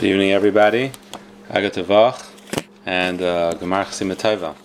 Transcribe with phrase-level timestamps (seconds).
[0.00, 0.92] Good evening, everybody.
[1.50, 2.26] Agatavach
[2.86, 4.56] and uh, Gemar Chasimataiva.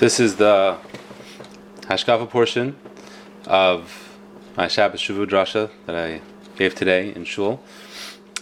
[0.00, 0.76] This is the
[1.82, 2.74] Hashkafa portion
[3.46, 4.18] of
[4.56, 6.20] my Shabbos Shuva Drasha that I
[6.56, 7.62] gave today in Shul,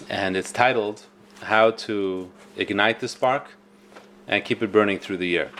[0.08, 1.02] and it's titled
[1.42, 3.50] "How to Ignite the Spark
[4.26, 5.50] and Keep It Burning Through the Year."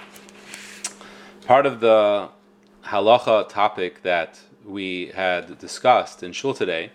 [1.45, 2.31] Part of the
[2.87, 6.91] halacha topic that we had discussed in shul today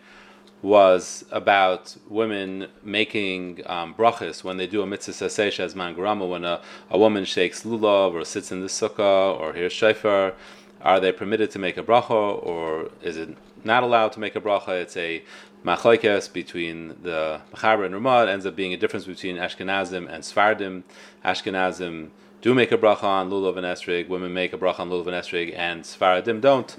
[0.61, 6.45] was about women making um, brachas when they do a mitzvah saseh as man when
[6.45, 10.33] a, a woman shakes lulav or sits in the sukkah or hears shofar.
[10.81, 14.41] Are they permitted to make a bracha or is it not allowed to make a
[14.41, 14.81] bracha?
[14.81, 15.23] It's a
[15.65, 18.23] machlokes between the Mechaber and Ramah.
[18.23, 20.83] It ends up being a difference between Ashkenazim and Sfardim.
[21.23, 22.09] Ashkenazim
[22.41, 24.09] do make a bracha on lulav and esrig.
[24.09, 26.75] Women make a bracha on lulav and esrig, and Sfaradim don't.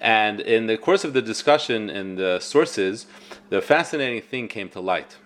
[0.00, 3.06] And in the course of the discussion in the sources,
[3.48, 5.16] the fascinating thing came to light.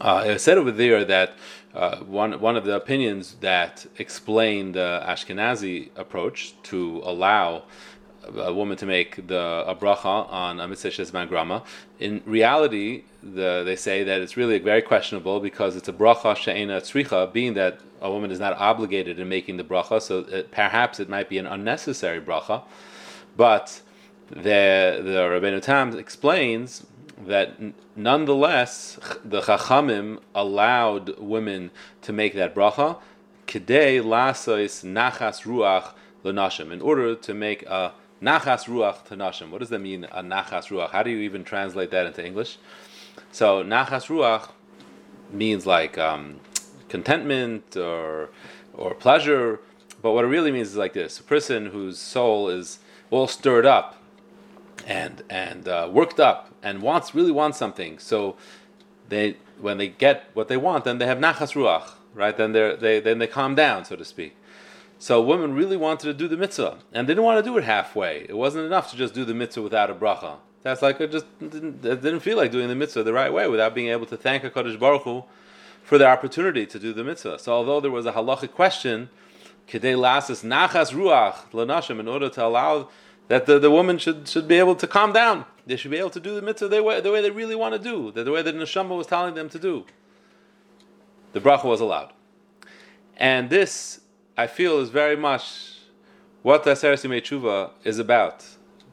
[0.00, 1.32] Uh, it said over there that
[1.74, 7.64] uh, one one of the opinions that explain the Ashkenazi approach to allow
[8.34, 11.62] a woman to make the a bracha on a mitzvah grama.
[11.98, 16.80] In reality, the, they say that it's really very questionable because it's a bracha she'ena
[16.80, 21.00] tzricha, being that a woman is not obligated in making the bracha, so it, perhaps
[21.00, 22.62] it might be an unnecessary bracha.
[23.36, 23.82] But
[24.28, 26.86] the the Rabbeinu Tam explains
[27.26, 27.54] that
[27.94, 31.70] nonetheless the Chachamim allowed women
[32.02, 32.98] to make that bracha
[33.46, 35.92] kedei lasois nachas ruach
[36.24, 37.92] lenashim in order to make a
[38.22, 39.50] nachas ruach to.
[39.50, 40.04] What does that mean?
[40.04, 40.90] A nachas ruach.
[40.90, 42.58] How do you even translate that into English?
[43.32, 44.50] So nachas ruach
[45.30, 46.40] means like um,
[46.88, 48.30] contentment or
[48.74, 49.60] or pleasure,
[50.02, 52.78] but what it really means is like this: a person whose soul is
[53.10, 53.96] all stirred up
[54.86, 57.98] and and uh, worked up and wants really wants something.
[57.98, 58.36] So
[59.08, 62.36] they when they get what they want, then they have nachas ruach, right?
[62.36, 64.36] Then they they then they calm down, so to speak.
[64.98, 68.24] So women really wanted to do the mitzvah and didn't want to do it halfway.
[68.28, 70.38] It wasn't enough to just do the mitzvah without a bracha.
[70.62, 73.74] That's like it just didn't, didn't feel like doing the mitzvah the right way without
[73.74, 75.24] being able to thank a Kadosh Baruch Hu
[75.82, 77.38] for the opportunity to do the mitzvah.
[77.38, 79.10] So although there was a halachic question,
[79.68, 82.88] kedei lasas nachas ruach lanashim, in order to allow
[83.28, 85.44] that the, the woman should, should be able to calm down.
[85.66, 87.74] They should be able to do the mitzvah the way, the way they really want
[87.74, 89.84] to do, the, the way that Neshama was telling them to do.
[91.32, 92.12] The bracha was allowed.
[93.16, 94.00] And this,
[94.36, 95.80] I feel, is very much
[96.42, 98.44] what the Aseret Tshuva is about.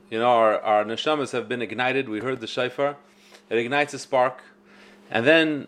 [0.10, 2.10] You know, our, our neshamas have been ignited.
[2.10, 2.98] We heard the shofar.
[3.50, 4.42] It ignites a spark.
[5.12, 5.68] And then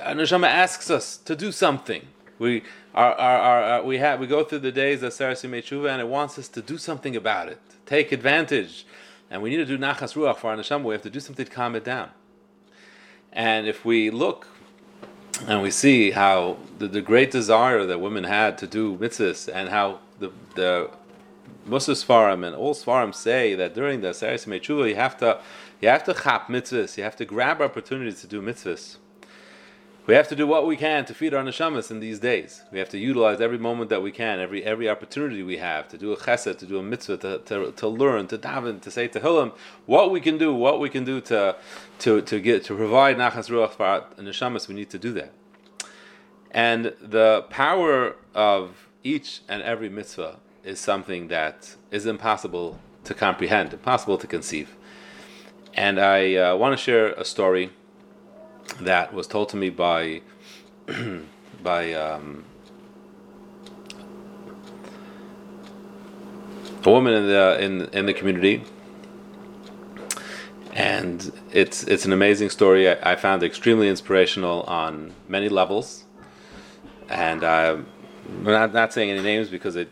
[0.00, 2.06] our neshama asks us to do something.
[2.42, 2.62] We,
[2.94, 6.08] our, our, our, uh, we, have, we go through the days of Tshuva and it
[6.08, 8.86] wants us to do something about it take advantage,
[9.30, 11.44] and we need to do nachas ruach for our neshama, we have to do something
[11.44, 12.08] to calm it down.
[13.32, 14.46] And if we look
[15.46, 19.68] and we see how the, the great desire that women had to do mitzvahs and
[19.68, 20.90] how the the
[21.68, 25.40] Mussar Sfarim and all Sfarim say that during the Tshuva you have to
[25.80, 28.96] you have to chap mitzvahs, you have to grab opportunities to do mitzvahs.
[30.04, 32.62] We have to do what we can to feed our neshamas in these days.
[32.72, 35.96] We have to utilize every moment that we can, every every opportunity we have to
[35.96, 39.08] do a chesed, to do a mitzvah, to, to, to learn, to daven, to say
[39.08, 39.52] tehillim,
[39.86, 41.54] what we can do, what we can do to
[42.00, 44.66] to, to get to provide nachas ruach for our neshamas.
[44.66, 45.32] We need to do that.
[46.50, 53.72] And the power of each and every mitzvah is something that is impossible to comprehend,
[53.72, 54.76] impossible to conceive.
[55.74, 57.70] And I uh, want to share a story
[58.80, 60.22] that was told to me by
[61.62, 62.44] by um,
[66.84, 68.64] a woman in the in in the community,
[70.72, 72.88] and it's it's an amazing story.
[72.88, 76.04] I, I found extremely inspirational on many levels,
[77.08, 77.86] and I'm
[78.42, 79.90] not not saying any names because it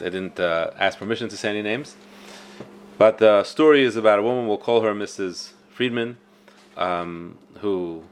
[0.00, 1.96] I didn't uh, ask permission to say any names.
[2.96, 4.48] But the story is about a woman.
[4.48, 5.52] We'll call her Mrs.
[5.70, 6.16] Friedman
[6.78, 8.04] um, who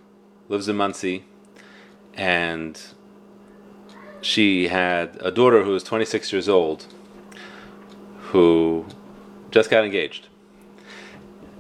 [0.48, 1.24] lives in Monsey,
[2.14, 2.80] and
[4.20, 6.86] she had a daughter who was 26 years old,
[8.18, 8.86] who
[9.50, 10.28] just got engaged.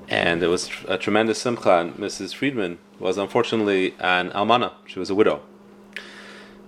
[0.08, 1.78] And it was a tremendous simcha.
[1.78, 2.34] And Mrs.
[2.34, 5.42] Friedman was unfortunately an almana; she was a widow.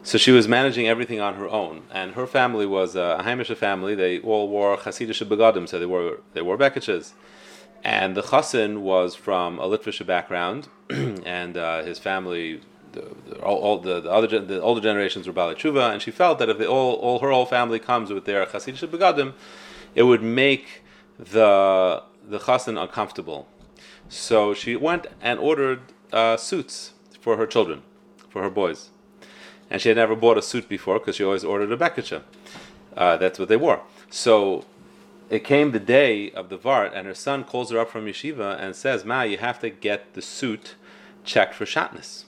[0.03, 3.95] So she was managing everything on her own, and her family was a Haimisha family.
[3.95, 7.13] They all wore Hasidic begadim, so they wore they wore bekishes
[7.85, 12.61] and the chassan was from a Litvish background, and uh, his family,
[12.93, 16.39] the, the, all, all the, the, other the older generations were Bala and she felt
[16.39, 19.35] that if all, all her whole family comes with their Hasidic begadim,
[19.95, 20.83] it would make
[21.19, 23.49] the the chassan uncomfortable.
[24.09, 25.81] So she went and ordered
[26.13, 27.83] uh, suits for her children,
[28.29, 28.91] for her boys.
[29.71, 32.23] And she had never bought a suit before because she always ordered a bekitcha.
[32.97, 33.83] Uh, that's what they wore.
[34.11, 34.65] So
[35.31, 38.61] it came the day of the Vart, and her son calls her up from yeshiva
[38.61, 40.75] and says, Ma, you have to get the suit
[41.25, 42.25] checked for shatness.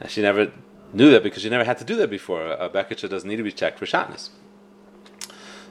[0.00, 0.52] And she never
[0.92, 2.46] knew that because she never had to do that before.
[2.52, 4.30] A bekitcha doesn't need to be checked for shatness.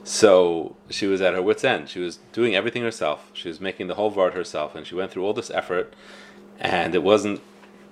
[0.04, 1.88] So she was at her wits' end.
[1.88, 3.30] She was doing everything herself.
[3.32, 5.94] She was making the whole Vart herself, and she went through all this effort,
[6.58, 7.40] and it wasn't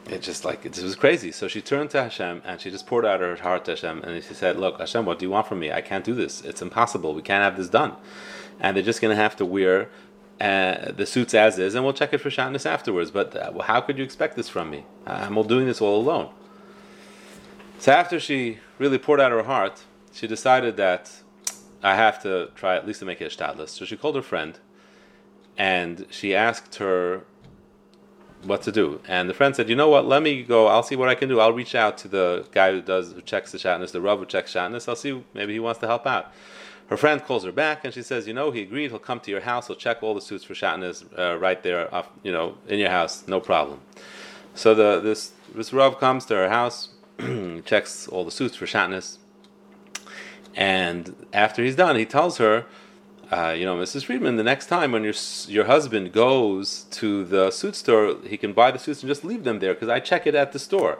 [0.08, 1.32] it just like it was crazy.
[1.32, 4.22] So she turned to Hashem and she just poured out her heart to Hashem and
[4.22, 5.70] she said, "Look, Hashem, what do you want from me?
[5.72, 6.42] I can't do this.
[6.42, 7.14] It's impossible.
[7.14, 7.96] We can't have this done."
[8.58, 9.88] And they're just going to have to wear
[10.40, 13.10] uh, the suits as is, and we'll check it for shatness afterwards.
[13.10, 14.84] But uh, how could you expect this from me?
[15.06, 16.30] I'm all doing this all alone.
[17.78, 21.12] So after she really poured out her heart, she decided that
[21.82, 23.70] I have to try at least to make it a shtadlis.
[23.70, 24.58] So she called her friend,
[25.56, 27.24] and she asked her
[28.42, 29.00] what to do.
[29.06, 30.06] And the friend said, "You know what?
[30.06, 30.66] Let me go.
[30.66, 31.40] I'll see what I can do.
[31.40, 34.26] I'll reach out to the guy who does who checks the shatnez, the rav who
[34.26, 34.88] checks shatnez.
[34.88, 36.32] I'll see maybe he wants to help out."
[36.88, 38.90] Her friend calls her back and she says, "You know, he agreed.
[38.90, 39.68] He'll come to your house.
[39.68, 42.90] He'll check all the suits for shatnez uh, right there, off, you know, in your
[42.90, 43.26] house.
[43.28, 43.80] No problem."
[44.54, 46.88] So the this this rav comes to her house,
[47.64, 49.18] checks all the suits for shatnez,
[50.54, 52.66] and after he's done, he tells her
[53.30, 54.04] uh, you know, Mrs.
[54.04, 55.14] Friedman, the next time when your
[55.46, 59.44] your husband goes to the suit store, he can buy the suits and just leave
[59.44, 60.98] them there because I check it at the store.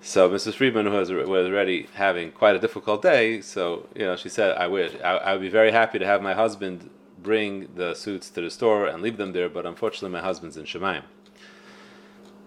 [0.00, 0.54] So Mrs.
[0.54, 3.42] Friedman who was was already having quite a difficult day.
[3.42, 6.22] So you know, she said, "I wish I, I would be very happy to have
[6.22, 6.88] my husband
[7.22, 10.64] bring the suits to the store and leave them there, but unfortunately, my husband's in
[10.64, 11.02] Shemaim."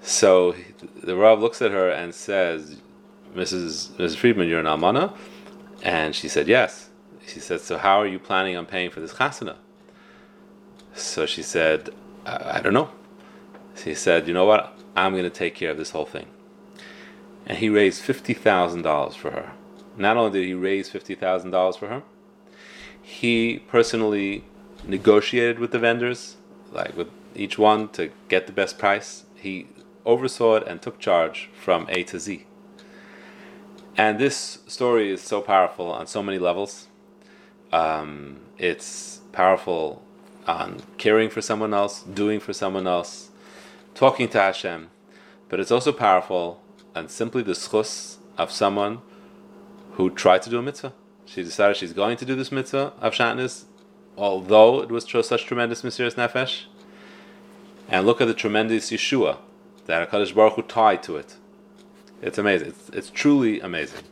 [0.01, 0.55] So
[1.03, 2.81] the Rav looks at her and says,
[3.35, 3.91] "Mrs.
[3.91, 4.15] Mrs.
[4.17, 5.15] Friedman, you're an almana,"
[5.83, 6.89] and she said, "Yes."
[7.27, 9.55] She said, "So how are you planning on paying for this chasana?"
[10.93, 11.89] So she said,
[12.25, 12.89] I, I don't know."
[13.75, 14.77] She said, "You know what?
[14.95, 16.27] I'm going to take care of this whole thing."
[17.45, 19.51] And he raised fifty thousand dollars for her.
[19.97, 22.03] Not only did he raise fifty thousand dollars for her,
[23.01, 24.43] he personally
[24.83, 26.37] negotiated with the vendors,
[26.71, 29.25] like with each one to get the best price.
[29.35, 29.67] He
[30.05, 32.45] oversaw it and took charge from A to Z.
[33.97, 36.87] And this story is so powerful on so many levels.
[37.75, 40.01] Um, it's powerful
[40.47, 43.31] on caring for someone else, doing for someone else,
[43.93, 44.89] talking to Hashem,
[45.49, 46.63] but it's also powerful
[46.95, 48.99] and simply the schus of someone
[49.95, 50.93] who tried to do a mitzvah.
[51.25, 53.65] She decided she's going to do this mitzvah of shatnez,
[54.17, 56.67] although it was such tremendous mesirus nefesh.
[57.89, 59.39] And look at the tremendous Yeshua
[59.85, 61.35] that Hakadosh Baruch Hu tied to it.
[62.21, 62.69] It's amazing.
[62.69, 64.03] It's, it's truly amazing.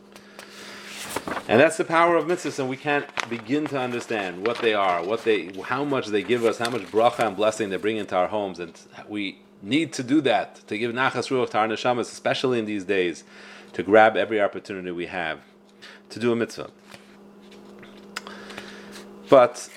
[1.46, 5.04] And that's the power of mitzvahs, and we can't begin to understand what they are,
[5.04, 8.16] what they, how much they give us, how much bracha and blessing they bring into
[8.16, 12.12] our homes, and we need to do that to give nachas ruach to our neshamas,
[12.12, 13.24] especially in these days,
[13.72, 15.40] to grab every opportunity we have
[16.10, 16.70] to do a mitzvah.
[19.28, 19.68] But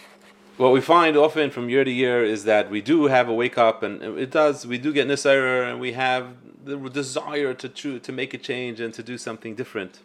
[0.57, 3.57] what we find often from year to year is that we do have a wake
[3.57, 4.65] up, and it does.
[4.65, 8.93] We do get nisayr, and we have the desire to to make a change and
[8.93, 9.99] to do something different.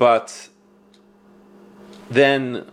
[0.00, 0.48] But
[2.08, 2.64] then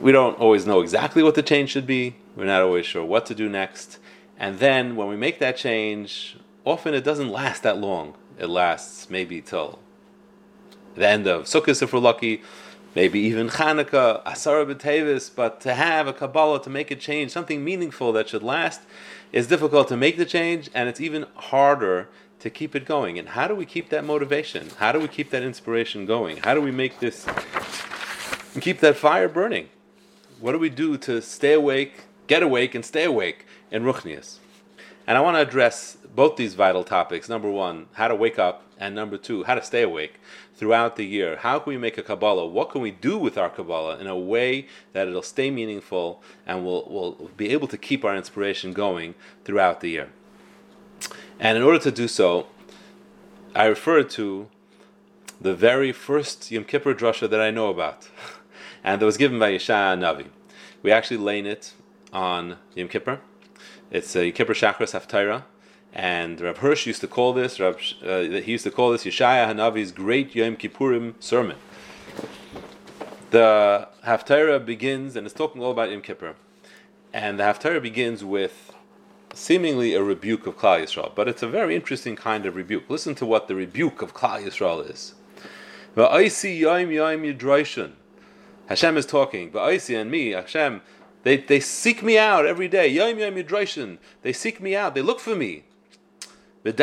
[0.00, 2.16] we don't always know exactly what the change should be.
[2.34, 4.00] We're not always sure what to do next.
[4.40, 8.14] And then when we make that change, often it doesn't last that long.
[8.40, 9.78] It lasts maybe till
[10.96, 12.42] the end of Sukkot if we're lucky,
[12.96, 15.30] maybe even Hanukkah, Asara B'Tevis.
[15.32, 18.80] But to have a Kabbalah to make a change, something meaningful that should last,
[19.30, 22.08] is difficult to make the change, and it's even harder
[22.40, 23.18] to keep it going.
[23.18, 24.68] And how do we keep that motivation?
[24.78, 26.38] How do we keep that inspiration going?
[26.38, 27.26] How do we make this
[28.60, 29.68] keep that fire burning?
[30.40, 34.38] What do we do to stay awake, get awake, and stay awake in Ruchnius?
[35.06, 37.28] And I want to address both these vital topics.
[37.28, 40.20] Number one, how to wake up, and number two, how to stay awake
[40.54, 41.36] throughout the year.
[41.36, 42.46] How can we make a Kabbalah?
[42.46, 46.64] What can we do with our Kabbalah in a way that it'll stay meaningful and
[46.64, 49.14] we'll, we'll be able to keep our inspiration going
[49.44, 50.10] throughout the year?
[51.40, 52.48] And in order to do so,
[53.54, 54.48] I refer to
[55.40, 58.08] the very first Yom Kippur drasha that I know about,
[58.84, 60.26] and that was given by Yeshaya Navi.
[60.82, 61.74] We actually lay it
[62.12, 63.20] on Yom Kippur.
[63.90, 65.44] It's a Yom Kippur Shachris Haftarah,
[65.92, 67.60] and Rav Hirsch used to call this.
[67.60, 71.56] Rab, uh, he used to call this Yeshaya Hanavi's great Yom Kippurim sermon.
[73.30, 76.34] The Haftarah begins, and it's talking all about Yom Kippur,
[77.12, 78.67] and the Haftarah begins with
[79.38, 82.90] seemingly a rebuke of Klal Yisrael, but it's a very interesting kind of rebuke.
[82.90, 85.14] Listen to what the rebuke of Klal Yisrael is.
[88.66, 89.50] Hashem is talking.
[89.50, 90.82] Ba'isi and me, Hashem,
[91.22, 92.92] they, they seek me out every day.
[94.22, 94.94] They seek me out.
[94.94, 95.64] They look for me.
[96.64, 96.74] And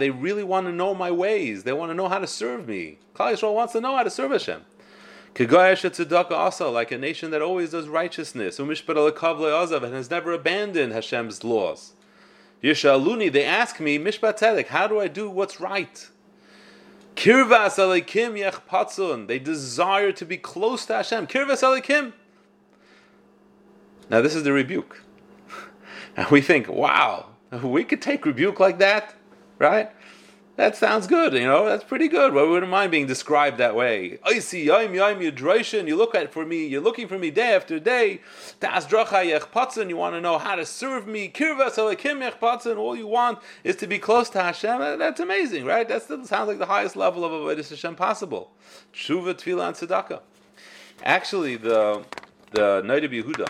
[0.00, 1.64] they really want to know my ways.
[1.64, 2.98] They want to know how to serve me.
[3.14, 4.62] Klal Yisrael wants to know how to serve Hashem.
[5.38, 8.58] Like a nation that always does righteousness.
[8.58, 11.92] and has never abandoned Hashem's laws.
[12.62, 16.08] Yishaluni, they ask me, Mishpat how do I do what's right?
[17.14, 19.26] Kirvas Alekim Yechpatzun.
[19.26, 21.26] They desire to be close to Hashem.
[21.26, 22.12] Kirvas Alekim.
[24.10, 25.02] Now, this is the rebuke.
[26.16, 27.26] And we think, wow,
[27.62, 29.14] we could take rebuke like that,
[29.60, 29.92] right?
[30.58, 32.34] That sounds good, you know, that's pretty good.
[32.34, 34.18] Why wouldn't mind being described that way?
[34.24, 37.54] I see, Yaim Yaim Yudroshin, you look at for me, you're looking for me day
[37.54, 38.20] after day.
[38.60, 38.66] You
[39.96, 41.28] want to know how to serve me.
[41.28, 44.98] Kirvas all you want is to be close to Hashem.
[44.98, 45.88] That's amazing, right?
[45.88, 48.50] That sounds like the highest level of Avodah Hashem possible.
[48.92, 50.22] Tshuva, Tefillah, and Tzedakah.
[51.04, 52.02] Actually, the
[52.50, 53.48] the Noda B'Yehuda,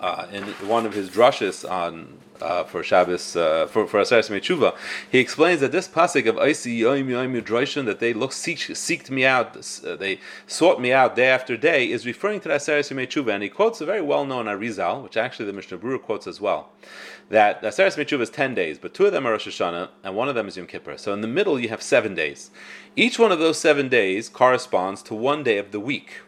[0.00, 4.76] uh, in one of his drushes on uh, for Shabbos uh, for for Aseres Mechuva,
[5.10, 9.24] he explains that this pasuk of Oisi Yom Yudroishin that they look seek, seeked me
[9.24, 9.56] out,
[9.86, 13.42] uh, they sought me out day after day, is referring to the Aseres Mechuva, and
[13.42, 16.70] he quotes a very well known Arizal, which actually the Mishnah Berurah quotes as well,
[17.28, 20.28] that Aseres Mechuva is ten days, but two of them are Rosh Hashanah and one
[20.28, 20.96] of them is Yom Kippur.
[20.96, 22.50] So in the middle you have seven days.
[22.96, 26.20] Each one of those seven days corresponds to one day of the week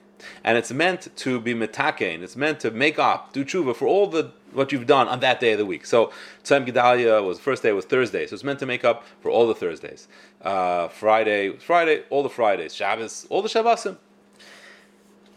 [0.45, 2.23] and it's meant to be metakein.
[2.23, 5.41] It's meant to make up, do tshuva for all the what you've done on that
[5.41, 5.87] day of the week.
[5.87, 6.13] So
[6.45, 9.47] Tzem Gedalia was first day was Thursday, so it's meant to make up for all
[9.47, 10.09] the Thursdays.
[10.41, 12.75] Uh, Friday, Friday, all the Fridays.
[12.75, 13.97] Shabbos, all the Shabbosim.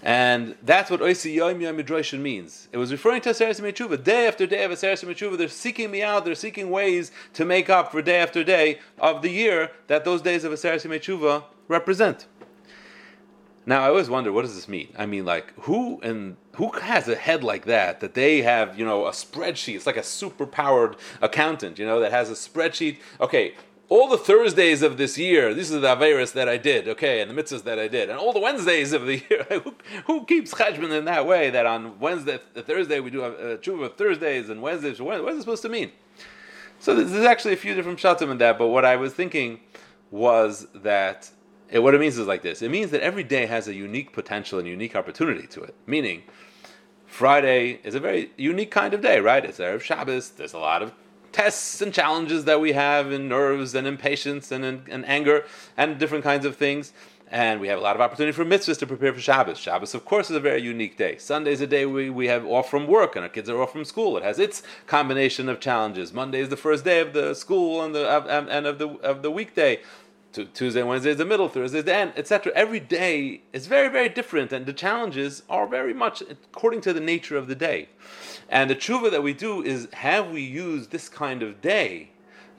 [0.06, 2.68] And that's what Oisi Yom Yom Midrashin means.
[2.72, 4.02] It was referring to Aseres Mechuva.
[4.04, 7.72] Day after day of Aseres Mechuva, they're seeking me out, they're seeking ways to make
[7.72, 12.28] up for day after day of the year that those days of Aseres Mechuva represent.
[13.66, 14.90] Now I always wonder what does this mean?
[14.98, 18.86] I mean, like who and who has a head like that that they have you
[18.86, 19.76] know a spreadsheet?
[19.76, 22.98] It's like a super powered accountant, you know, that has a spreadsheet.
[23.20, 23.56] Okay,
[23.90, 27.30] all the Thursdays of this year, these are the Averis that I did, okay, and
[27.30, 29.46] the mitzvahs that I did, and all the Wednesdays of the year.
[29.50, 29.76] who,
[30.08, 31.50] who, keeps cheshbon in that way?
[31.50, 35.02] That on Wednesday, Thursday we do a, a Thursdays and Wednesdays.
[35.02, 35.92] What is it supposed to mean?
[36.80, 38.58] So there's actually a few different shatim in that.
[38.58, 39.60] But what I was thinking
[40.12, 41.30] was that
[41.70, 44.14] it, what it means is like this it means that every day has a unique
[44.14, 45.76] potential and unique opportunity to it.
[45.86, 46.24] Meaning,
[47.06, 49.44] Friday is a very unique kind of day, right?
[49.44, 50.94] It's Erev Shabbos, there's a lot of
[51.32, 55.44] tests and challenges that we have in nerves and impatience and, and anger
[55.76, 56.94] and different kinds of things.
[57.30, 59.58] And we have a lot of opportunity for mitzvahs to prepare for Shabbos.
[59.58, 61.18] Shabbos, of course, is a very unique day.
[61.18, 63.72] Sunday is a day we, we have off from work and our kids are off
[63.72, 64.16] from school.
[64.16, 66.14] It has its combination of challenges.
[66.14, 68.08] Monday is the first day of the school and, the,
[68.50, 69.80] and of, the, of the weekday.
[70.54, 72.52] Tuesday Wednesday is the middle, Thursday is the end, etc.
[72.56, 77.00] Every day is very, very different, and the challenges are very much according to the
[77.00, 77.90] nature of the day.
[78.50, 82.10] And the tshuva that we do is have we used this kind of day,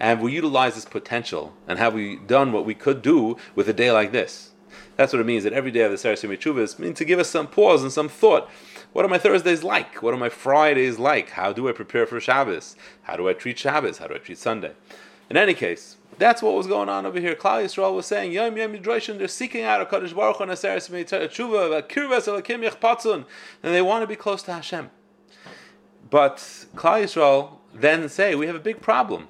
[0.01, 3.69] and have we utilized this potential, and have we done what we could do with
[3.69, 4.53] a day like this?
[4.97, 7.29] That's what it means that every day of the Sarasimi Tshuva means to give us
[7.29, 8.49] some pause and some thought.
[8.93, 10.03] What are my Thursdays like?
[10.03, 11.31] What are my Fridays like?
[11.31, 12.77] How do I prepare for Shabbos?
[13.03, 13.99] How do I treat Shabbos?
[13.99, 14.73] How do I treat Sunday?
[15.29, 17.35] In any case, that's what was going on over here.
[17.35, 20.89] Klal Yisrael was saying, Yom Yom Yidroshin, they're seeking out a Kadosh Baruch and Aseres
[20.89, 23.25] Tshuva, Kirves Elakim Yechpatzun,
[23.63, 24.91] and they want to be close to Hashem.
[26.09, 26.37] But
[26.75, 29.29] Klal Yisrael then say, we have a big problem.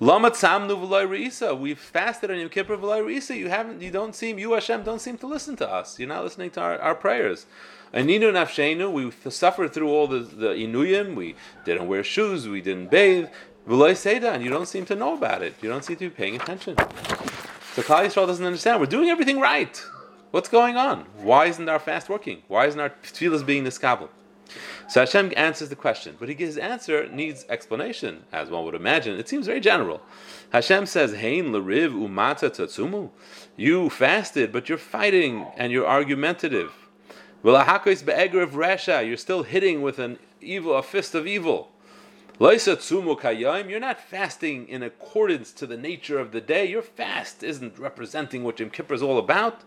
[0.00, 1.58] Lama tzamnu v'loy reisa.
[1.58, 3.36] We've fasted on Yom Kippur v'loy reisa.
[3.36, 5.98] You haven't, you don't seem, you Hashem don't seem to listen to us.
[5.98, 7.46] You're not listening to our, our prayers.
[7.94, 8.92] Aninu nafshenu.
[8.92, 11.14] We suffered through all the, the inuyim.
[11.14, 12.48] We didn't wear shoes.
[12.48, 13.28] We didn't bathe.
[13.66, 15.54] Seda, and you don't seem to know about it.
[15.62, 16.76] You don't seem to be paying attention.
[17.74, 18.80] So Klal Yisrael doesn't understand.
[18.80, 19.82] We're doing everything right.
[20.30, 21.06] What's going on?
[21.22, 22.42] Why isn't our fast working?
[22.48, 24.08] Why isn't our tefillas being niskabel?
[24.88, 29.18] So Hashem answers the question, but his answer needs explanation, as one would imagine.
[29.18, 30.02] It seems very general.
[30.50, 33.10] Hashem says, "Hein lariv umata tatsumu."
[33.56, 36.72] You fasted, but you're fighting and you're argumentative.
[37.42, 39.06] resha.
[39.06, 41.70] You're still hitting with an evil, a fist of evil.
[42.40, 46.66] You're not fasting in accordance to the nature of the day.
[46.66, 49.60] Your fast isn't representing what Yom Kippur is all about.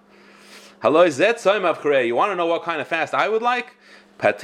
[0.83, 3.77] You want to know what kind of fast I would like?
[4.21, 4.43] If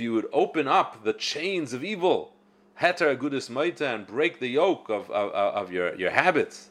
[0.00, 2.32] you would open up the chains of evil,
[2.80, 6.70] and break the yoke of, of, of your, your habits.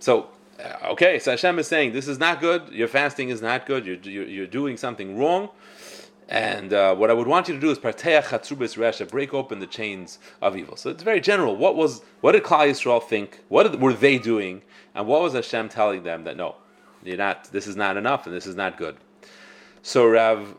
[0.00, 2.70] So, uh, okay, so Hashem is saying this is not good.
[2.70, 3.86] Your fasting is not good.
[3.86, 5.50] You're, you're, you're doing something wrong.
[6.30, 9.58] And uh, what I would want you to do is parteach chatzubis resha, break open
[9.58, 10.76] the chains of evil.
[10.76, 11.56] So it's very general.
[11.56, 13.40] What was what did Klal Yisrael think?
[13.48, 14.62] What were they doing?
[14.94, 16.54] And what was Hashem telling them that no,
[17.02, 17.46] You're not.
[17.46, 18.96] This is not enough, and this is not good.
[19.82, 20.54] So Rav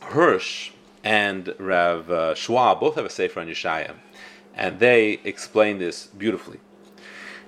[0.00, 0.72] Hirsch
[1.04, 2.34] and Rav uh,
[2.74, 3.94] both have a sefer on Yeshaya,
[4.52, 6.58] and they explain this beautifully.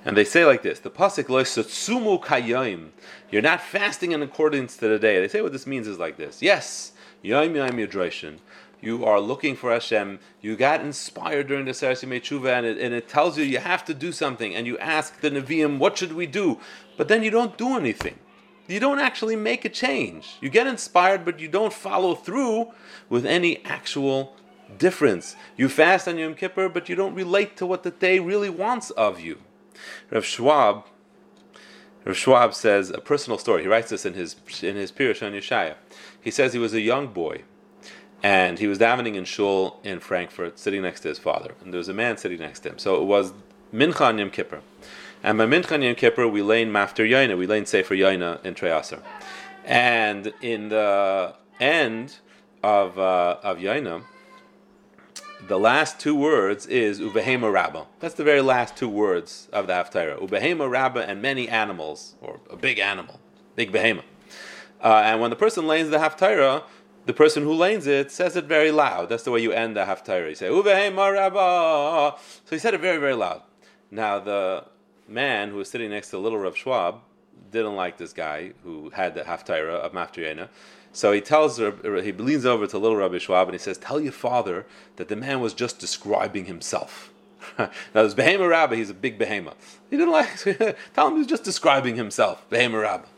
[0.05, 2.91] And they say like this: the pasuk loisatsumu kayim.
[3.29, 5.19] You're not fasting in accordance to the day.
[5.19, 6.93] They say what this means is like this: Yes.
[7.25, 10.19] You are looking for Hashem.
[10.41, 13.85] You got inspired during the Sarasi Tshuva, and it, and it tells you you have
[13.87, 14.55] to do something.
[14.55, 16.61] And you ask the Nevi'im, what should we do?
[16.97, 18.19] But then you don't do anything
[18.67, 20.37] you don't actually make a change.
[20.41, 22.73] You get inspired, but you don't follow through
[23.09, 24.37] with any actual
[24.79, 25.37] difference.
[25.57, 28.91] You fast on Yom Kippur, but you don't relate to what the day really wants
[28.91, 29.39] of you.
[30.11, 30.87] Rav Schwab,
[32.05, 33.63] Rav Schwab says a personal story.
[33.63, 35.75] He writes this in his in his Pirush on Yeshaya.
[36.21, 37.43] He says he was a young boy,
[38.23, 41.79] and he was davening in shul in Frankfurt, sitting next to his father, and there
[41.79, 42.79] was a man sitting next to him.
[42.79, 43.33] So it was
[43.73, 44.61] Mincha on Yom Kippur.
[45.23, 48.45] And by Mincha Yom Kippur, we lay in Mafter Yaina, we lay in Sefer Yaina
[48.45, 49.01] in Treyaser.
[49.65, 52.19] And in the end
[52.63, 54.05] of, uh, of Yaina,
[55.47, 57.87] the last two words is Ubehema Rabba.
[58.01, 60.19] That's the very last two words of the Haftarah.
[60.19, 63.21] Ubehema Rabba and many animals, or a big animal,
[63.55, 64.03] big behema.
[64.83, 66.63] Uh, and when the person lanes the Haftarah,
[67.07, 69.11] the person who lanes it says it very loud.
[69.11, 70.31] That's the way you end the Haftarah.
[70.31, 72.17] You say, Ubehema Rabba.
[72.45, 73.43] So he said it very, very loud.
[73.91, 74.65] Now, the
[75.07, 77.01] man who was sitting next to little Rav Schwab
[77.51, 80.49] didn't like this guy who had the haftarah of Maftriena.
[80.95, 84.13] So he tells he leans over to little Rabbi Schwab and he says, Tell your
[84.13, 84.65] father
[84.97, 87.13] that the man was just describing himself.
[87.59, 89.55] now, this Behema Rabbi, he's a big Behema.
[89.91, 90.37] He didn't like,
[90.95, 93.09] tell him he's just describing himself, Behema Rabbi.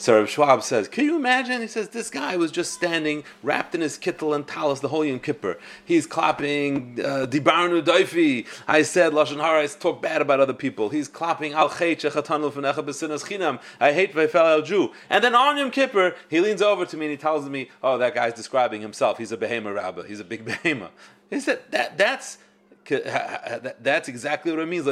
[0.00, 1.60] So Rabbi Schwab says, Can you imagine?
[1.60, 5.10] He says, This guy was just standing, wrapped in his kittel and talis, the holy
[5.10, 5.58] Yom Kippur.
[5.84, 8.46] He's clapping, uh, Dibarnu Daifi.
[8.68, 10.90] I said, Lashon Hara, I talk bad about other people.
[10.90, 13.60] He's clapping, Al Chinam.
[13.80, 14.92] I hate my fellow Jew.
[15.10, 17.98] And then on Yom Kippur, he leans over to me and he tells me, Oh,
[17.98, 19.18] that guy's describing himself.
[19.18, 20.06] He's a Behema Rabbi.
[20.06, 20.90] He's a big Behema.
[21.28, 22.38] He said, that, That's
[22.88, 24.86] that's exactly what it means.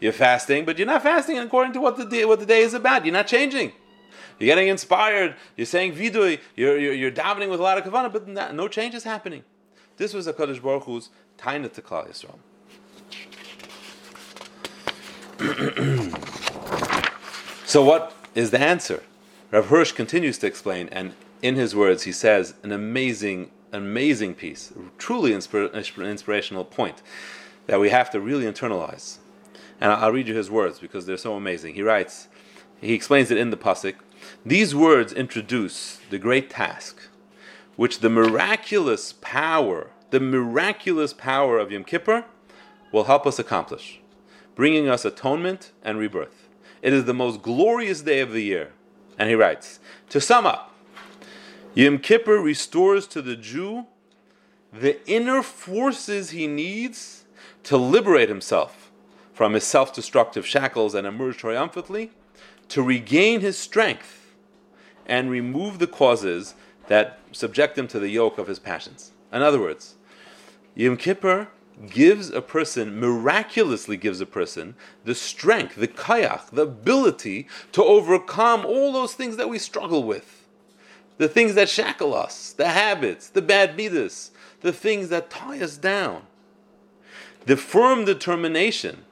[0.00, 2.74] You're fasting, but you're not fasting according to what the day, what the day is
[2.74, 3.04] about.
[3.04, 3.72] You're not changing.
[4.38, 5.34] You're getting inspired.
[5.56, 6.40] You're saying vidui.
[6.54, 9.44] You're, you're, you're davening with a lot of kavanah, but not, no change is happening.
[9.96, 12.38] This was a Kadosh Baruch Hu's taina to Klal Yisrael.
[17.66, 19.02] so, what is the answer?
[19.50, 24.72] Rav Hirsch continues to explain, and in his words, he says an amazing amazing piece,
[24.98, 27.02] truly inspir- inspirational point
[27.66, 29.18] that we have to really internalize.
[29.80, 31.74] And I'll read you his words because they're so amazing.
[31.74, 32.28] He writes,
[32.80, 33.94] he explains it in the pasuk.
[34.44, 37.08] These words introduce the great task,
[37.76, 42.24] which the miraculous power, the miraculous power of Yom Kippur,
[42.92, 44.00] will help us accomplish,
[44.54, 46.48] bringing us atonement and rebirth.
[46.82, 48.72] It is the most glorious day of the year.
[49.18, 50.72] And he writes, to sum up,
[51.78, 53.86] Yom Kippur restores to the Jew
[54.72, 57.24] the inner forces he needs
[57.62, 58.90] to liberate himself
[59.32, 62.10] from his self destructive shackles and emerge triumphantly,
[62.66, 64.34] to regain his strength
[65.06, 66.54] and remove the causes
[66.88, 69.12] that subject him to the yoke of his passions.
[69.32, 69.94] In other words,
[70.74, 71.46] Yom Kippur
[71.88, 78.66] gives a person, miraculously gives a person, the strength, the kayach, the ability to overcome
[78.66, 80.37] all those things that we struggle with
[81.18, 85.76] the things that shackle us, the habits, the bad midas, the things that tie us
[85.76, 86.22] down.
[87.44, 89.04] The firm determination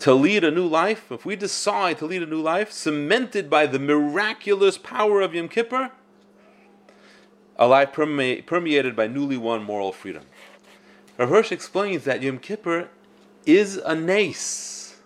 [0.00, 3.66] to lead a new life, if we decide to lead a new life, cemented by
[3.66, 5.90] the miraculous power of Yom Kippur,
[7.56, 10.24] a life perme- permeated by newly won moral freedom.
[11.18, 12.88] Rav Hirsch explains that Yom Kippur
[13.44, 14.96] is a nace,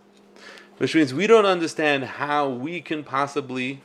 [0.76, 3.80] which means we don't understand how we can possibly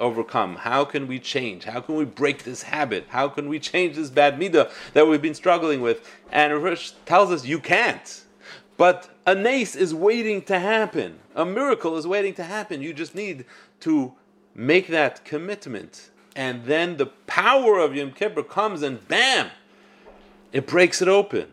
[0.00, 0.56] overcome?
[0.56, 1.64] How can we change?
[1.64, 3.06] How can we break this habit?
[3.08, 6.08] How can we change this bad midah that we've been struggling with?
[6.32, 8.24] And Rish tells us you can't.
[8.76, 11.18] But a nace is waiting to happen.
[11.34, 12.80] A miracle is waiting to happen.
[12.80, 13.44] You just need
[13.80, 14.14] to
[14.54, 16.10] make that commitment.
[16.34, 19.50] And then the power of Yom Kippur comes and bam,
[20.52, 21.48] it breaks it open.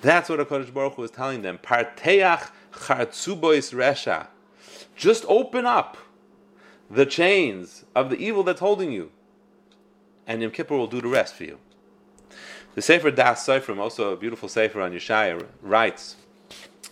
[0.00, 1.58] That's what HaKadosh Baruch Hu is telling them.
[1.62, 4.28] Parteach chartzubois resha.
[4.96, 5.96] Just open up
[6.90, 9.10] the chains of the evil that's holding you.
[10.26, 11.58] And Yom Kippur will do the rest for you.
[12.74, 16.16] The Sefer Das Seifrim, also a beautiful Sefer on Yeshaya, writes,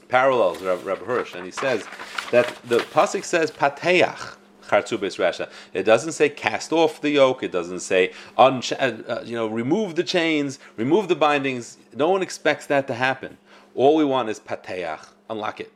[0.09, 1.85] parallels Rabbi Hirsch, and he says
[2.31, 4.37] that the Pasuk says, Pateach.
[4.69, 7.45] It doesn't say cast off the yoke.
[7.45, 11.79] It doesn't say un- uh, you know remove the chains, remove the bindings.
[11.95, 13.39] No one expects that to happen.
[13.77, 15.73] All we want is pateach, unlock it.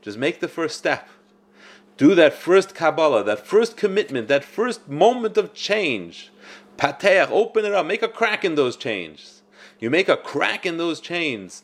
[0.00, 1.08] Just make the first step.
[1.96, 6.30] Do that first Kabbalah, that first commitment, that first moment of change.
[6.76, 9.42] Pateach, open it up, make a crack in those chains.
[9.78, 11.62] You make a crack in those chains,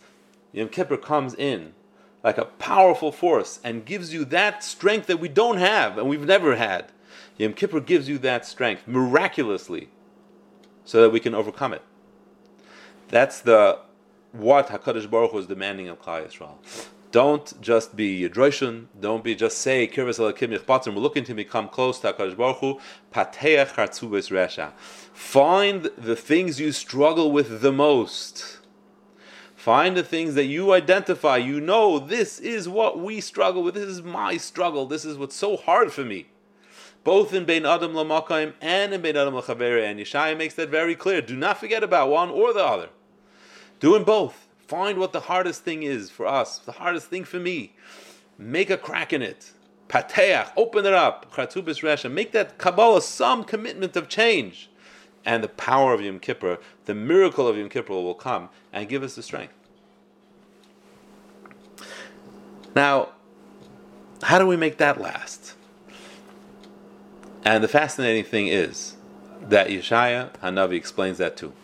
[0.52, 1.74] Yom Kippur comes in
[2.22, 6.26] like a powerful force and gives you that strength that we don't have and we've
[6.26, 6.92] never had.
[7.38, 9.88] Yom Kippur gives you that strength miraculously
[10.84, 11.82] so that we can overcome it.
[13.08, 13.78] That's the
[14.32, 16.88] what Hakadosh Baruch Hu is demanding of Klal Yisrael.
[17.12, 18.86] Don't just be yidroshun.
[19.00, 20.20] Don't be just say kirvas.
[20.20, 22.80] We're looking to become close to Hakadosh Baruch Hu.
[23.12, 24.72] Pateach hartzubes resha.
[25.12, 28.58] Find the things you struggle with the most.
[29.56, 31.36] Find the things that you identify.
[31.36, 33.74] You know this is what we struggle with.
[33.74, 34.86] This is my struggle.
[34.86, 36.28] This is what's so hard for me.
[37.02, 39.82] Both in Bein Adam Lamakayim and in Bein Adam Lachaveri.
[39.82, 41.20] And Yeshaya makes that very clear.
[41.20, 42.90] Do not forget about one or the other.
[43.80, 44.46] Doing both.
[44.70, 47.72] Find what the hardest thing is for us, the hardest thing for me.
[48.38, 49.50] Make a crack in it.
[49.88, 51.34] Pateach, open it up.
[51.34, 54.70] Chatubis Resha, make that Kabbalah some commitment of change.
[55.24, 59.02] And the power of Yom Kippur, the miracle of Yom Kippur will come and give
[59.02, 59.54] us the strength.
[62.76, 63.08] Now,
[64.22, 65.54] how do we make that last?
[67.44, 68.94] And the fascinating thing is
[69.42, 71.54] that Yeshaya Hanavi explains that too.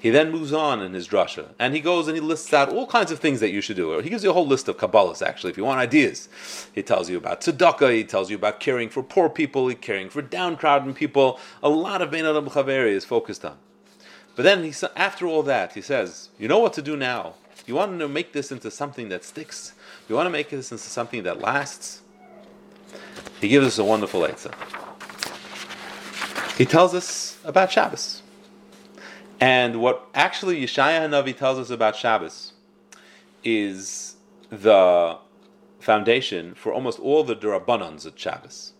[0.00, 2.86] He then moves on in his drasha, and he goes and he lists out all
[2.86, 3.98] kinds of things that you should do.
[3.98, 6.30] He gives you a whole list of Kabbalahs, actually, if you want ideas.
[6.72, 10.22] He tells you about tzedakah, he tells you about caring for poor people, caring for
[10.22, 11.38] downtrodden people.
[11.62, 13.58] A lot of Bein Adam Chaveri is focused on.
[14.36, 17.34] But then, he, after all that, he says, you know what to do now.
[17.66, 19.74] You want to make this into something that sticks.
[20.08, 22.00] You want to make this into something that lasts.
[23.38, 24.50] He gives us a wonderful answer.
[26.56, 28.22] He tells us about Shabbos.
[29.40, 32.52] And what actually Yeshaya Hanavi tells us about Shabbos
[33.42, 34.16] is
[34.50, 35.16] the
[35.78, 38.74] foundation for almost all the Durabbanans of Shabbos.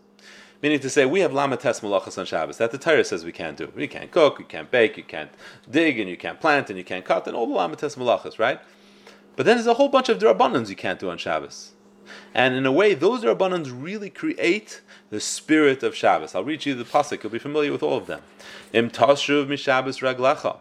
[0.62, 3.56] Meaning to say, we have Lamates Malachas on Shabbos that the Torah says we can't
[3.56, 3.72] do.
[3.74, 5.30] You can't cook, you can't bake, you can't
[5.70, 8.60] dig, and you can't plant, and you can't cut, and all the Lamates Malachas, right?
[9.36, 11.72] But then there's a whole bunch of Durabbanans you can't do on Shabbos.
[12.34, 16.34] And in a way, those Durabbanans really create the spirit of Shabbos.
[16.34, 17.22] I'll read you the pasuk.
[17.22, 18.22] You'll be familiar with all of them.
[18.72, 20.58] Im tashuv mishabbos raglecha.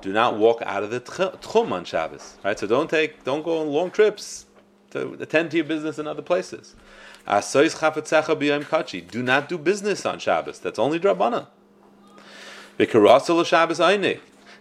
[0.00, 2.36] Do not walk out of the tchum on Shabbos.
[2.44, 2.58] Right.
[2.58, 4.46] So don't take, don't go on long trips
[4.90, 6.74] to attend to your business in other places.
[7.26, 10.58] Do not do business on Shabbos.
[10.60, 11.46] That's only drabana.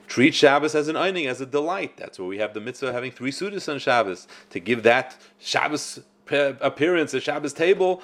[0.08, 1.98] Treat Shabbos as an eining, as a delight.
[1.98, 5.18] That's where we have the mitzvah of having three sudas on Shabbos to give that
[5.40, 6.00] Shabbos
[6.32, 8.02] appearance, at Shabbos table.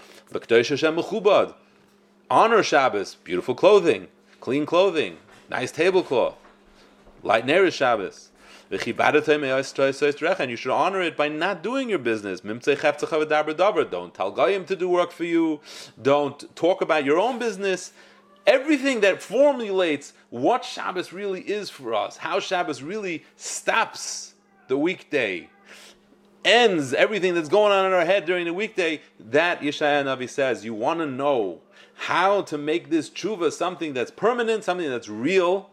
[2.30, 4.08] Honor Shabbos, beautiful clothing,
[4.40, 5.18] clean clothing,
[5.50, 6.36] nice tablecloth,
[7.22, 8.30] light nerish Shabbos.
[8.72, 8.82] And
[10.50, 12.42] you should honor it by not doing your business.
[12.42, 15.60] Don't tell Goyim to do work for you.
[16.02, 17.94] Don't talk about your own business.
[18.48, 24.34] Everything that formulates what Shabbos really is for us, how Shabbos really stops
[24.68, 25.50] the weekday,
[26.46, 30.66] ends everything that's going on in our head during the weekday, that Yeshaya Navi says,
[30.66, 31.62] you want to know
[31.96, 35.70] how to make this tshuva something that's permanent, something that's real,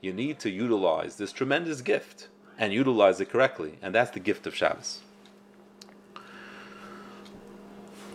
[0.00, 2.28] you need to utilize this tremendous gift
[2.58, 3.78] and utilize it correctly.
[3.82, 5.00] And that's the gift of Shabbos.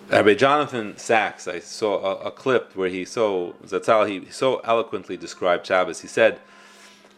[0.09, 5.17] Rabbi Jonathan Sacks, I saw a, a, clip where he so Zatzal he so eloquently
[5.17, 5.99] described Shabbos.
[5.99, 6.39] He said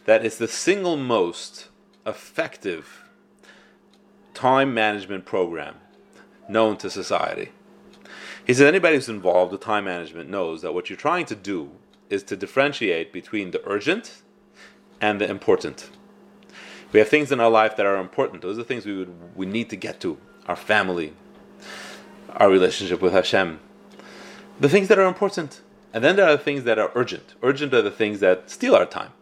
[0.06, 1.68] that it's the single most
[2.04, 2.99] effective
[4.40, 5.74] time management program
[6.48, 7.50] known to society.
[8.46, 11.72] He said anybody who's involved with time management knows that what you're trying to do
[12.08, 14.22] is to differentiate between the urgent
[14.98, 15.90] and the important.
[16.90, 18.40] We have things in our life that are important.
[18.40, 20.16] Those are things we would we need to get to.
[20.46, 21.12] Our family,
[22.30, 23.60] our relationship with Hashem.
[24.58, 25.60] The things that are important.
[25.92, 27.34] And then there are things that are urgent.
[27.42, 29.12] Urgent are the things that steal our time,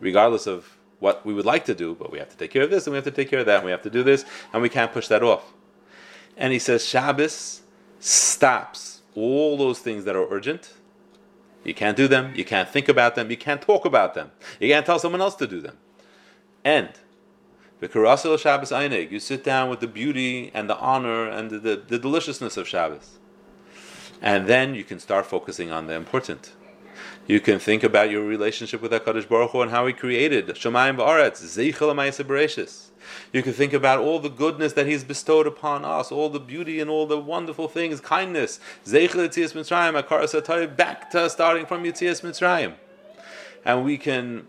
[0.00, 2.70] regardless of what we would like to do, but we have to take care of
[2.70, 4.24] this and we have to take care of that and we have to do this
[4.52, 5.52] and we can't push that off.
[6.36, 7.62] And he says Shabbos
[7.98, 10.74] stops all those things that are urgent
[11.64, 14.68] you can't do them, you can't think about them, you can't talk about them, you
[14.68, 15.76] can't tell someone else to do them.
[16.64, 16.90] And
[17.80, 21.58] the Karasel Shabbos Einig, you sit down with the beauty and the honor and the,
[21.58, 23.18] the, the, deliciousness of Shabbos.
[24.22, 26.52] And then you can start focusing on the important.
[27.30, 30.96] You can think about your relationship with HaKadosh Baruch Hu and how He created Shemayim
[30.96, 32.86] V'aretz, Zeichel Bereshis.
[33.32, 36.80] You can think about all the goodness that He's bestowed upon us, all the beauty
[36.80, 38.58] and all the wonderful things, kindness.
[38.84, 42.74] Zeichel Yitzias Mitzrayim, Akar back to starting from Yitzias Mitzrayim.
[43.64, 44.48] And we can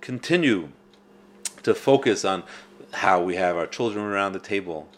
[0.00, 0.70] continue
[1.62, 2.42] to focus on
[2.90, 4.88] how we have our children around the table,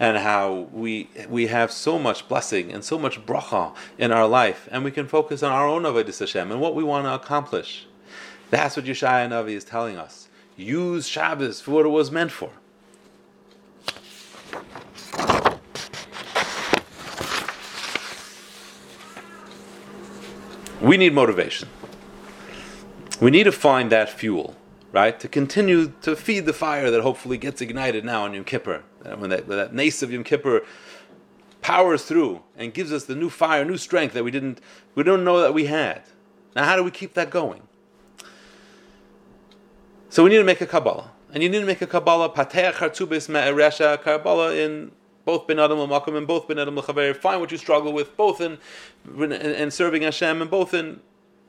[0.00, 4.68] and how we we have so much blessing and so much bracha in our life,
[4.70, 7.86] and we can focus on our own avodas Hashem and what we want to accomplish.
[8.50, 10.28] That's what Yeshaya Navi is telling us.
[10.56, 12.50] Use Shabbos for what it was meant for.
[20.80, 21.68] We need motivation.
[23.20, 24.54] We need to find that fuel,
[24.92, 25.18] right?
[25.18, 28.84] To continue to feed the fire that hopefully gets ignited now on Yom Kippur.
[29.04, 30.62] Uh, when that, when that nace of Yom Kippur
[31.60, 34.60] powers through and gives us the new fire, new strength that we didn't,
[34.94, 36.02] we don't know that we had.
[36.56, 37.62] Now, how do we keep that going?
[40.08, 41.12] So we need to make a Kabbalah.
[41.32, 44.92] And you need to make a Kabbalah, Pateach Hartzubis Me'eresha, Kabbalah in
[45.26, 47.12] both Ben Adam Makom and both Ben Adam L'chaver.
[47.12, 48.56] Find what you struggle with, both in,
[49.06, 51.00] in, in serving Hashem and both in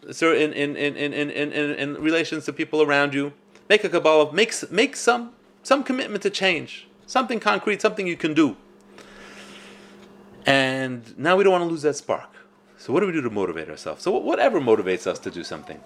[0.04, 3.32] in, in, in, in, in, in, in relations to people around you.
[3.70, 5.32] Make a Kabbalah, make, make some,
[5.64, 8.56] some commitment to change, something concrete, something you can do.
[10.46, 12.30] And now we don't want to lose that spark.
[12.78, 14.04] So what do we do to motivate ourselves?
[14.04, 15.82] So whatever motivates us to do something.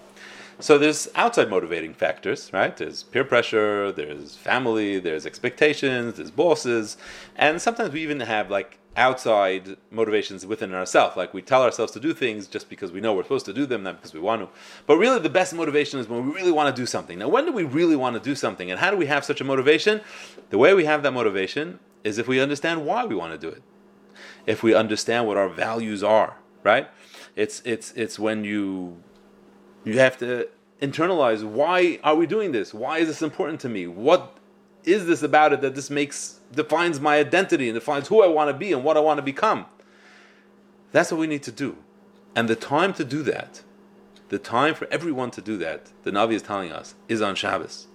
[0.59, 2.75] So there's outside motivating factors, right?
[2.75, 6.97] There's peer pressure, there's family, there's expectations, there's bosses,
[7.36, 11.17] and sometimes we even have like outside motivations within ourselves.
[11.17, 13.65] Like we tell ourselves to do things just because we know we're supposed to do
[13.65, 14.49] them, not because we want to.
[14.86, 17.19] But really, the best motivation is when we really want to do something.
[17.19, 19.41] Now, when do we really want to do something, and how do we have such
[19.41, 20.01] a motivation?
[20.49, 23.53] The way we have that motivation is if we understand why we want to do
[23.53, 23.63] it.
[24.45, 26.89] If we understand what our values are, right?
[27.36, 29.01] It's it's it's when you
[29.84, 30.49] you have to
[30.82, 32.73] internalize why are we doing this?
[32.73, 33.88] Why is this important to me?
[33.88, 34.38] What
[34.86, 38.50] is this about it that this makes defines my identity and defines who I want
[38.50, 39.65] to be and what I want to become?
[40.91, 41.78] That's what we need to do.
[42.36, 43.62] And the time to do that,
[44.30, 47.88] the time for everyone to do that, the Navi is telling us, is on Shabbos.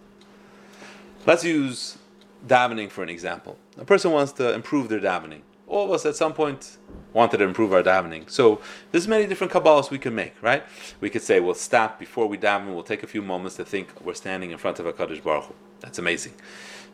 [1.27, 1.99] Let's use
[2.47, 3.59] davening for an example.
[3.77, 5.41] A person wants to improve their davening.
[5.67, 6.79] All of us at some point
[7.13, 8.29] wanted to improve our davening.
[8.31, 8.61] So
[8.93, 10.63] there's many different kabbalas we can make, right?
[11.01, 12.75] We could say we'll stop before we daven.
[12.75, 15.55] We'll take a few moments to think we're standing in front of a Kadosh Baruch.
[15.81, 16.35] That's amazing.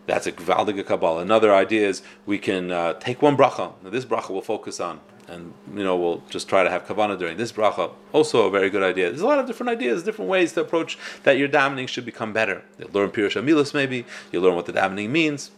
[0.07, 1.23] That's a Gvaldiga Kabbalah.
[1.23, 3.73] Another idea is we can uh, take one bracha.
[3.83, 7.19] Now, this bracha we'll focus on, and you know we'll just try to have kavana
[7.19, 7.91] during this bracha.
[8.13, 9.09] Also, a very good idea.
[9.09, 12.35] There's a lot of different ideas, different ways to approach that your davening should become
[12.35, 12.63] better.
[12.79, 14.05] You'll learn Pirush Amilis maybe.
[14.31, 15.51] You'll learn what the davening means.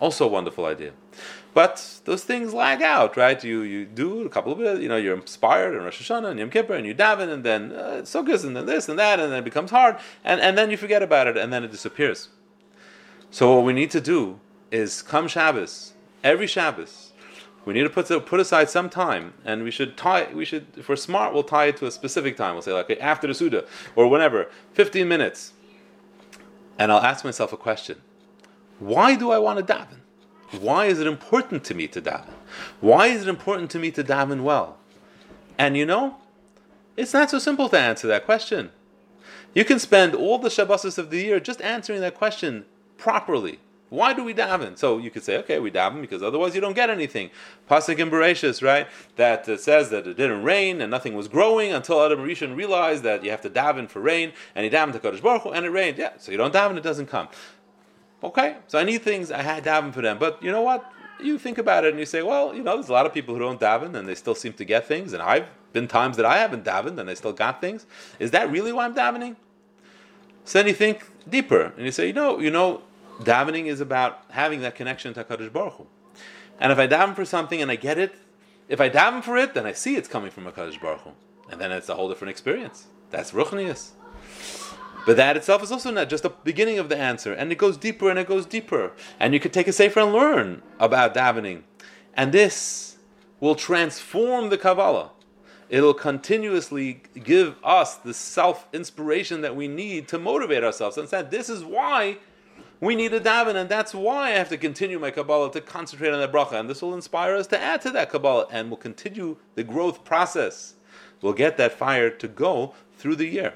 [0.00, 0.92] Also, a wonderful idea.
[1.54, 3.42] But those things lag out, right?
[3.42, 6.38] You you do a couple of it, you know, you're inspired in Rosh Hashanah and
[6.38, 8.98] Yom Kippur, and you daven, and then uh, it's so good, and then this and
[8.98, 11.64] that, and then it becomes hard, and, and then you forget about it, and then
[11.64, 12.28] it disappears.
[13.30, 17.08] So what we need to do is come Shabbos, every Shabbos,
[17.68, 20.32] we need to put put aside some time, and we should tie.
[20.32, 22.54] We should, if we're smart, we'll tie it to a specific time.
[22.54, 25.52] We'll say like okay, after the Suda or whenever, fifteen minutes,
[26.78, 28.00] and I'll ask myself a question:
[28.78, 29.97] Why do I want to daven?
[30.50, 32.32] Why is it important to me to daven?
[32.80, 34.78] Why is it important to me to daven well?
[35.58, 36.16] And you know,
[36.96, 38.70] it's not so simple to answer that question.
[39.54, 42.64] You can spend all the Shabbosos of the year just answering that question
[42.96, 43.58] properly.
[43.90, 44.76] Why do we daven?
[44.76, 47.30] So you could say, okay, we daven because otherwise you don't get anything.
[47.70, 51.72] Pasuk in Bereshis, right, that uh, says that it didn't rain and nothing was growing
[51.72, 54.98] until Adam Rishon realized that you have to daven for rain, and he davened to
[54.98, 55.96] Kodesh Baruch Hu, and it rained.
[55.96, 57.28] Yeah, so you don't daven, it doesn't come.
[58.22, 60.90] Okay, so I need things, I had daven for them, but you know what?
[61.20, 63.34] You think about it and you say, well, you know, there's a lot of people
[63.34, 66.26] who don't daven and they still seem to get things, and I've been times that
[66.26, 67.86] I haven't davened and I still got things.
[68.18, 69.36] Is that really why I'm davening?
[70.44, 72.82] So then you think deeper and you say, you know, you know,
[73.20, 75.86] davening is about having that connection to Hakadosh Baruch Hu.
[76.58, 78.14] And if I daven for something and I get it,
[78.68, 81.10] if I daven for it, then I see it's coming from Hakadosh Baruch Hu,
[81.50, 82.86] and then it's a whole different experience.
[83.10, 83.90] That's ruchnius.
[85.08, 87.78] But that itself is also not just the beginning of the answer, and it goes
[87.78, 88.92] deeper and it goes deeper.
[89.18, 91.62] And you could take a sefer and learn about davening,
[92.12, 92.98] and this
[93.40, 95.12] will transform the Kabbalah.
[95.70, 100.98] It'll continuously give us the self inspiration that we need to motivate ourselves.
[100.98, 102.18] And said, this is why
[102.78, 106.12] we need a daven, and that's why I have to continue my Kabbalah to concentrate
[106.12, 106.60] on that bracha.
[106.60, 110.04] And this will inspire us to add to that Kabbalah, and we'll continue the growth
[110.04, 110.74] process.
[111.22, 113.54] We'll get that fire to go through the year.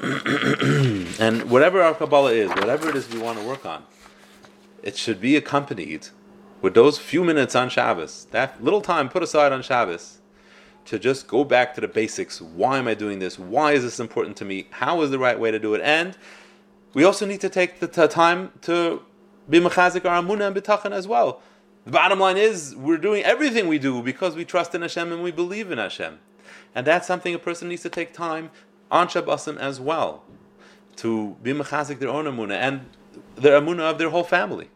[1.20, 3.84] and whatever our Kabbalah is, whatever it is we want to work on,
[4.82, 6.08] it should be accompanied
[6.62, 10.20] with those few minutes on Shabbos, that little time put aside on Shabbos,
[10.86, 12.40] to just go back to the basics.
[12.40, 13.38] Why am I doing this?
[13.38, 14.68] Why is this important to me?
[14.70, 15.82] How is the right way to do it?
[15.82, 16.16] And
[16.94, 19.02] we also need to take the t- time to
[19.50, 21.42] be mechazik our amunah and bitachon as well.
[21.84, 25.22] The bottom line is we're doing everything we do because we trust in Hashem and
[25.22, 26.18] we believe in Hashem,
[26.74, 28.50] and that's something a person needs to take time
[28.90, 30.22] on Shabbosim as well
[30.96, 32.86] to be mechazik their own amuna and
[33.36, 34.68] their amuna of their whole family.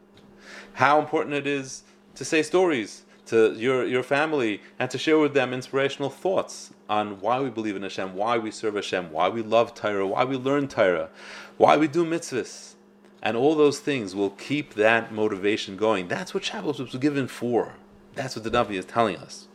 [0.74, 1.83] how important it is
[2.14, 7.20] to say stories to your, your family and to share with them inspirational thoughts on
[7.20, 10.37] why we believe in Hashem, why we serve Hashem, why we love Torah, why we
[10.37, 11.09] learn Torah,
[11.57, 12.74] why we do mitzvahs.
[13.22, 16.09] And all those things will keep that motivation going.
[16.09, 17.77] That's what Shabbos was given for.
[18.14, 19.48] That's what the Navi is telling us.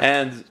[0.00, 0.44] And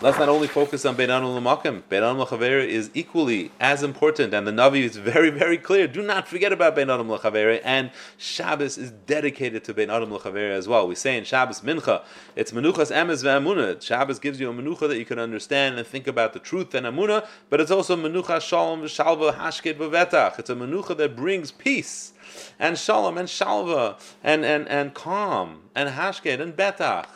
[0.00, 1.82] let's not only focus on Beinan Ulamakim.
[1.88, 5.86] Beinan Lachaver is equally as important, and the Navi is very, very clear.
[5.86, 10.88] Do not forget about Beinan Lachaver, and Shabbos is dedicated to Beinan Lachaver as well.
[10.88, 12.02] We say in Shabbos Mincha,
[12.34, 13.80] it's Menuchas Emes ve'Amunah.
[13.80, 16.84] Shabbos gives you a Menucha that you can understand and think about the truth and
[16.84, 20.40] Amunah, but it's also Menucha Shalom v'Shalva Hashket v'Vetach.
[20.40, 22.14] It's a Menucha that brings peace
[22.58, 27.06] and Shalom and Shalva and, and, and calm and Hashket and Betach.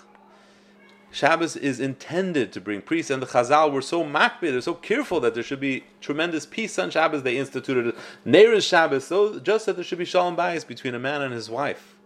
[1.16, 5.18] Shabbos is intended to bring peace, and the Chazal were so makbid, they're so careful
[5.20, 7.22] that there should be tremendous peace on Shabbos.
[7.22, 11.22] They instituted Neiris Shabbos, so just that there should be shalom bayis between a man
[11.22, 11.96] and his wife.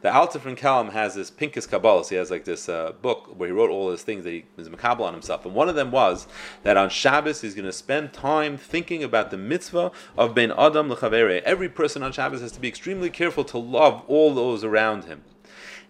[0.00, 2.08] The Alter from Kelm has this Pinkus Kabbalah.
[2.08, 4.70] He has like this uh, book where he wrote all his things that he is
[4.70, 5.44] makabel on himself.
[5.44, 6.26] And one of them was
[6.62, 10.88] that on Shabbos he's going to spend time thinking about the mitzvah of Ben Adam
[10.88, 11.42] lechavere.
[11.42, 15.24] Every person on Shabbos has to be extremely careful to love all those around him.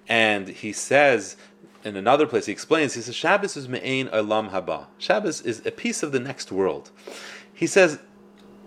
[0.08, 1.36] And he says
[1.86, 4.86] in another place, he explains, he says, Shabbos is me'ain olam haba.
[4.98, 6.90] Shabbos is a piece of the next world.
[7.54, 8.00] He says,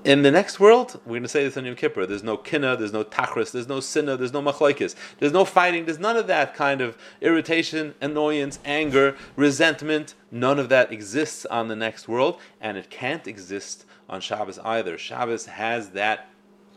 [0.06, 2.78] in the next world, we're going to say this on Yom Kippur, there's no kinna,
[2.78, 6.28] there's no tachris, there's no sinna, there's no machlaikis, there's no fighting, there's none of
[6.28, 10.16] that kind of irritation, annoyance, anger, resentment.
[10.32, 14.98] None of that exists on the next world, and it can't exist on Shabbos either.
[14.98, 16.30] Shabbos has that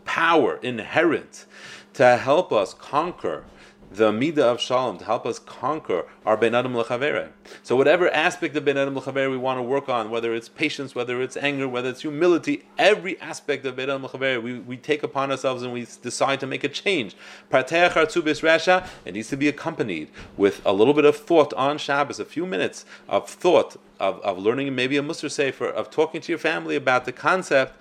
[0.05, 1.47] power inherent
[1.95, 3.45] to help us conquer
[3.95, 7.29] the midah of shalom to help us conquer our ben adam lechavere.
[7.63, 10.95] So whatever aspect of ben adam lechavere we want to work on, whether it's patience,
[10.95, 15.03] whether it's anger, whether it's humility, every aspect of ben adam lechavere we, we take
[15.03, 17.15] upon ourselves and we decide to make a change.
[17.51, 22.25] Rasha, it needs to be accompanied with a little bit of thought on Shabbos, a
[22.25, 26.39] few minutes of thought of, of learning maybe a Mussar Sefer, of talking to your
[26.39, 27.81] family about the concept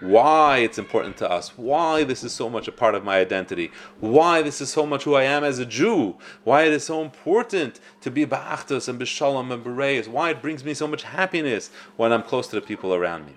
[0.00, 3.70] why it's important to us, why this is so much a part of my identity,
[4.00, 7.02] why this is so much who I am as a Jew, why it is so
[7.02, 11.70] important to be ba'achtos and b'shalom and b'reis, why it brings me so much happiness
[11.96, 13.34] when I'm close to the people around me.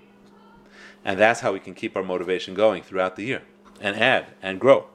[1.06, 3.43] And that's how we can keep our motivation going throughout the year
[3.82, 4.88] and add and grow.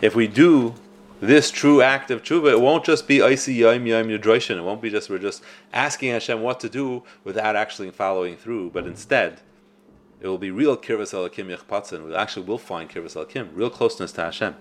[0.00, 0.74] If we do
[1.20, 4.56] this true act of tshuva, it won't just be isi yom yom yudroishin.
[4.56, 8.70] It won't be just we're just asking Hashem what to do without actually following through,
[8.70, 9.40] but instead,
[10.20, 12.06] it will be real kirvas alakim yechpatzin.
[12.06, 14.54] We actually will find kirvas alakim, real closeness to Hashem.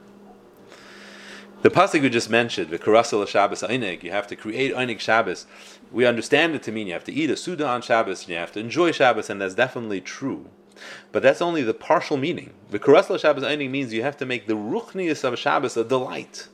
[1.63, 5.47] The pasuk we just mentioned, the karasel Shabbos einig, you have to create einig Shabbos.
[5.91, 8.35] We understand it to mean you have to eat a suda on Shabbos, and you
[8.35, 10.49] have to enjoy Shabbos, and that's definitely true.
[11.11, 12.53] But that's only the partial meaning.
[12.69, 16.47] The Kurasla Shabbos only means you have to make the Ruchnius of Shabbos a delight.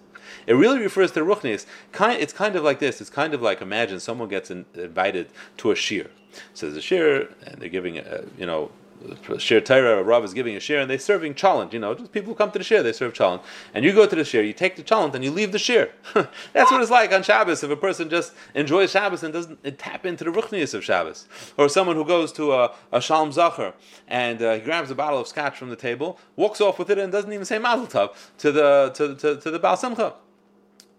[0.46, 1.66] It really refers to Ruchnius.
[1.94, 3.00] It's kind of like this.
[3.00, 6.10] It's kind of like imagine someone gets invited to a shiur.
[6.54, 10.34] So there's a shiur, and they're giving, a, you know, shiur Torah, a Rav is
[10.34, 11.74] giving a shiur, and they're serving chalent.
[11.74, 13.42] You know, just people who come to the shiur, they serve chalent.
[13.74, 15.90] And you go to the shiur, you take the chalent, and you leave the shiur.
[16.54, 17.64] That's what it's like on Shabbos.
[17.64, 21.28] If a person just enjoys Shabbos and doesn't tap into the ruchnius of Shabbos,
[21.58, 23.74] or someone who goes to a, a shalom zacher
[24.08, 26.98] and uh, he grabs a bottle of scotch from the table, walks off with it,
[26.98, 30.14] and doesn't even say mazel tov to the to, to, to the Baal Simcha.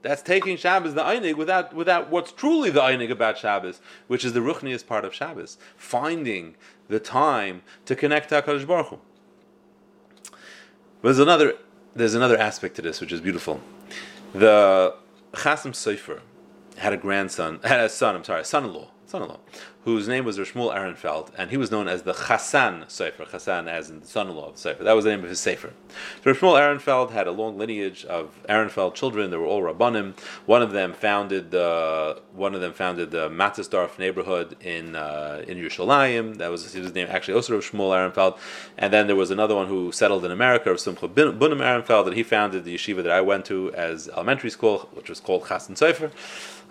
[0.04, 4.34] That's taking Shabbos the einig without without what's truly the einig about Shabbos, which is
[4.34, 6.56] the ruchnius part of Shabbos, finding
[6.88, 8.98] the time to connect to Hakadosh Baruch Hu.
[11.02, 11.54] There's another
[11.94, 13.60] there's another aspect to this which is beautiful.
[14.32, 14.94] The
[15.32, 16.20] Chasam Sofer
[16.76, 18.16] had a grandson, had a son.
[18.16, 19.38] I'm sorry, a son-in-law, son-in-law,
[19.84, 23.90] whose name was Rishmul Ehrenfeld, and he was known as the Chassan Sofer, Chassan as
[23.90, 24.82] in the son-in-law of Sofer.
[24.82, 25.72] That was the name of his Sefer.
[26.22, 29.30] So Rishmul Ehrenfeld had a long lineage of Ehrenfeld children.
[29.30, 30.18] They were all Rabbanim.
[30.46, 35.58] One of them founded the one of them founded the Mattersdorf neighborhood in uh, in
[35.58, 36.38] Yerushalayim.
[36.38, 38.38] That was his name actually also Shmuel Ehrenfeld.
[38.78, 42.16] And then there was another one who settled in America, of Simcha Bunim Ehrenfeld, and
[42.16, 45.76] he founded the yeshiva that I went to as elementary school, which was called Chassan
[45.76, 46.10] Sofer.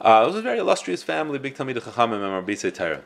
[0.01, 3.02] Uh, it was a very illustrious family, big Talmid Chachamim and Torah.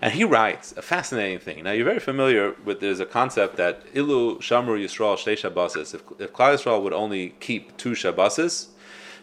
[0.00, 1.64] And he writes a fascinating thing.
[1.64, 5.94] Now, you're very familiar with there's a concept that Ilu Shamru Yisrael Shtei Shabbasis.
[5.94, 8.68] If, if Klal Yisrael would only keep two Shabbasis,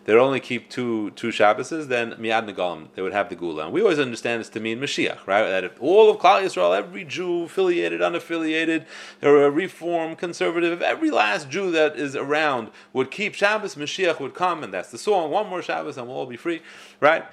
[0.04, 3.64] they'd only keep two two Shabbases, then Miad Negalim, they would have the Gula.
[3.64, 5.44] And we always understand this to mean Mashiach, right?
[5.44, 8.86] That if all of Klal Yisrael, every Jew, affiliated, unaffiliated,
[9.24, 14.20] or a reform, conservative, if every last Jew that is around would keep Shabbos, Mashiach
[14.20, 16.62] would come, and that's the song, one more Shabbos and we'll all be free,
[17.00, 17.24] right?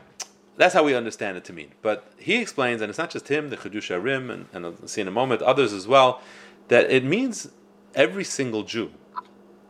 [0.56, 1.72] That's how we understand it to mean.
[1.80, 5.00] But he explains, and it's not just him, the Chiddushei HaRim, and, and I'll see
[5.00, 6.20] in a moment others as well,
[6.68, 7.50] that it means
[7.94, 8.92] every single Jew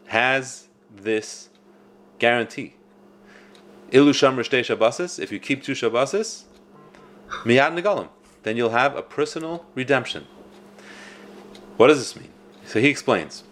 [0.07, 1.49] has this
[2.18, 2.74] guarantee.
[3.93, 6.45] Ilu Shamr Shtei Shabbasis, if you keep two Shabbasis,
[7.45, 8.09] Miyad Negalim,
[8.43, 10.26] then you'll have a personal redemption.
[11.76, 12.30] What does this mean?
[12.64, 13.45] So he explains.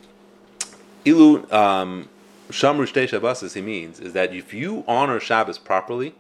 [1.05, 2.09] Ilu um,
[2.49, 6.15] Shamru Shtei Shabbasis, he means, is that if you honor Shabbos properly,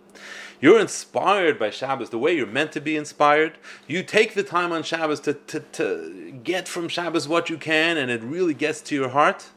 [0.61, 3.57] you're inspired by Shabbos the way you're meant to be inspired.
[3.87, 7.97] You take the time on Shabbos to, to, to get from Shabbos what you can,
[7.97, 9.49] and it really gets to your heart.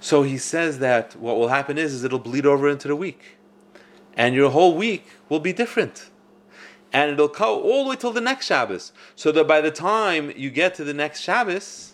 [0.00, 3.38] So he says that what will happen is, is it'll bleed over into the week.
[4.14, 6.10] And your whole week will be different.
[6.92, 8.92] And it'll go all the way till the next Shabbos.
[9.16, 11.92] So that by the time you get to the next Shabbos,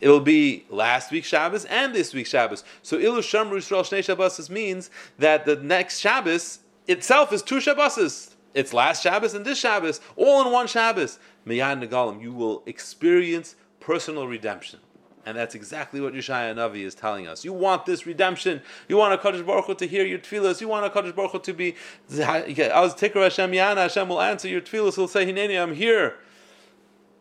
[0.00, 2.64] it'll be last week's Shabbos and this week's Shabbos.
[2.82, 8.34] So Ilu Shamru Shnei Shabbos means that the next Shabbos itself is two Shabboses.
[8.54, 11.18] It's last Shabbos and this Shabbos, all in one Shabbos.
[11.46, 14.80] Miyad Negalim, you will experience personal redemption.
[15.26, 17.44] And that's exactly what Yeshaya Navi is telling us.
[17.44, 18.62] You want this redemption.
[18.88, 20.62] You want a Kadosh Baruch Hu to hear your tefillahs.
[20.62, 21.74] You want a Kadosh Baruch Hu to be,
[22.10, 24.94] as Tikra Hashem Yana, Hashem will answer your tefillahs.
[24.96, 26.16] He'll say, Hineni, I'm here.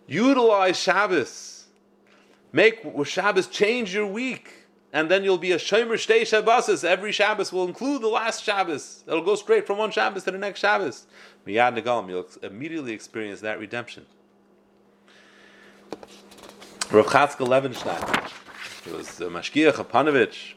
[0.08, 1.66] Utilize Shabbos.
[2.54, 4.54] Make Shabbos change your week
[4.94, 6.84] and then you'll be a Shomer Shtei Shabbosis.
[6.84, 9.04] Every Shabbos will include the last Shabbos.
[9.08, 11.06] It'll go straight from one Shabbos to the next Shabbos.
[11.46, 14.06] Miyad Negalim, you'll immediately experience that redemption.
[16.90, 18.32] Rav Chatzkel Levenstein,
[18.86, 20.54] he was a Mashgiach of Panovich,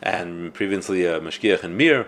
[0.00, 2.06] and previously a Mashgiach in Mir,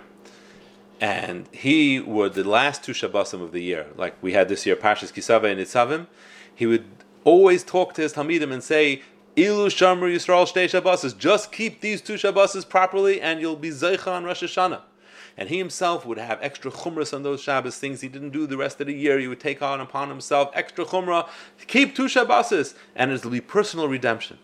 [1.00, 4.76] and he would, the last two Shabbosim of the year, like we had this year,
[4.76, 6.06] Pashas Kisava and Itzavim,
[6.54, 6.84] he would
[7.24, 9.02] always talk to his Talmidim and say,
[9.40, 11.16] Ilu Shamru Yisrael Shtei Shabbosis.
[11.16, 14.82] Just keep these two Shabbosis properly, and you'll be Zeicha on Rosh Hashanah.
[15.36, 18.58] And he himself would have extra chumras on those Shabbos, things he didn't do the
[18.58, 19.18] rest of the year.
[19.18, 21.26] He would take on upon himself extra chumrah.
[21.66, 24.38] Keep two Shabbosis, and it'll be personal redemption.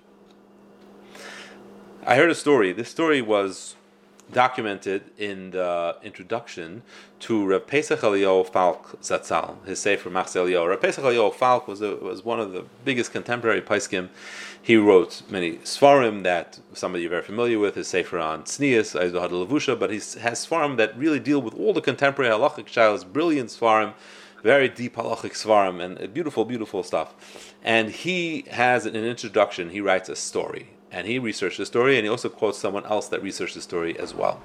[2.07, 2.73] I heard a story.
[2.73, 3.75] This story was
[4.33, 6.83] documented in the introduction
[7.21, 10.69] to Rav Pesach Eliyahu Falk Zatzal, his Sefer Machzeh Eliyahu.
[10.69, 14.09] Rav Pesach Eliyahu Falk was, a, was one of the biggest contemporary Paiskim.
[14.61, 18.43] He wrote many Sfarim that some of you are very familiar with, his Sefer on
[18.43, 22.67] Tznias, Aizohad Levusha, but he has Sfarim that really deal with all the contemporary halachic
[22.67, 23.95] shilas, brilliant Sfarim,
[24.43, 27.55] very deep halachic Sfarim, and beautiful, beautiful stuff.
[27.63, 32.07] And he has an introduction, he writes a story and he researched the story, and
[32.07, 34.41] he also quotes someone else that researched the story as well.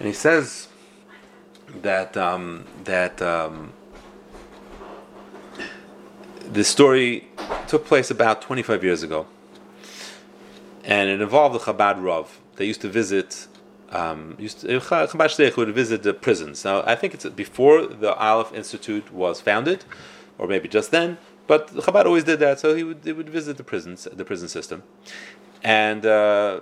[0.00, 0.66] And he says
[1.82, 3.72] that um, that um,
[6.52, 7.28] the story
[7.68, 9.28] took place about 25 years ago,
[10.84, 12.40] and it involved the Chabad Rav.
[12.56, 13.46] They used to visit.
[13.90, 16.64] Um, used to, Chabad Shteich would visit the prisons.
[16.64, 19.84] Now, I think it's before the Aleph Institute was founded,
[20.36, 21.18] or maybe just then.
[21.46, 24.48] But Chabad always did that, so he would he would visit the prisons, the prison
[24.48, 24.82] system,
[25.62, 26.60] and uh,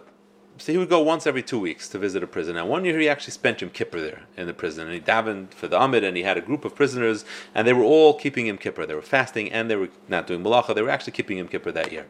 [0.61, 2.57] so he would go once every two weeks to visit a prison.
[2.57, 5.55] And one year he actually spent Yom Kippur there in the prison, and he davened
[5.55, 7.25] for the Amid, and he had a group of prisoners,
[7.55, 8.85] and they were all keeping Yom Kippur.
[8.85, 10.75] They were fasting, and they were not doing malacha.
[10.75, 12.07] They were actually keeping Yom Kippur that year.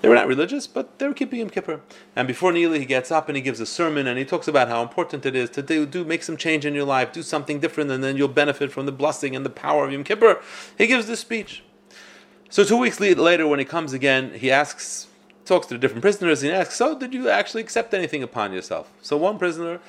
[0.00, 1.80] They were not religious, but they were keeping Yom Kippur.
[2.14, 4.68] And before Neely, he gets up and he gives a sermon, and he talks about
[4.68, 7.58] how important it is to do, do make some change in your life, do something
[7.58, 10.40] different, and then you'll benefit from the blessing and the power of Yom Kippur.
[10.76, 11.62] He gives this speech.
[12.50, 15.08] So two weeks later, when he comes again, he asks,
[15.44, 18.52] talks to the different prisoners, and he asks, "So, did you actually accept anything upon
[18.52, 19.80] yourself?" So one prisoner,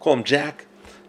[0.00, 0.66] call him Jack,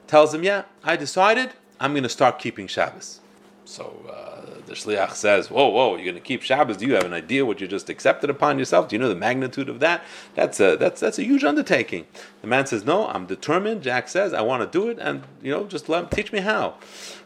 [0.08, 3.22] tells him, "Yeah, I decided I'm going to start keeping Shabbos."
[3.66, 6.78] So uh, the shliach says, "Whoa, whoa, you're going to keep Shabbos?
[6.78, 8.88] Do you have an idea what you just accepted upon yourself?
[8.88, 10.04] Do you know the magnitude of that?
[10.36, 12.06] That's a that's that's a huge undertaking."
[12.42, 15.52] The man says, "No, I'm determined." Jack says, "I want to do it, and you
[15.52, 16.76] know, just let teach me how."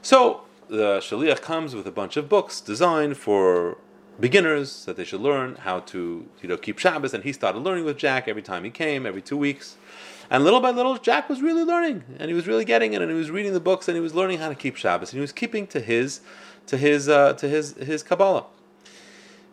[0.02, 3.78] So the shaliach comes with a bunch of books designed for
[4.19, 7.86] beginners that they should learn how to you know keep Shabbos, and he started learning
[7.86, 9.78] with Jack every time he came, every two weeks.
[10.32, 13.11] And little by little, Jack was really learning, and he was really getting it, and
[13.11, 15.21] he was reading the books, and he was learning how to keep Shabbos, and he
[15.21, 16.21] was keeping to his,
[16.65, 18.45] to his, uh, to his, his Kabbalah.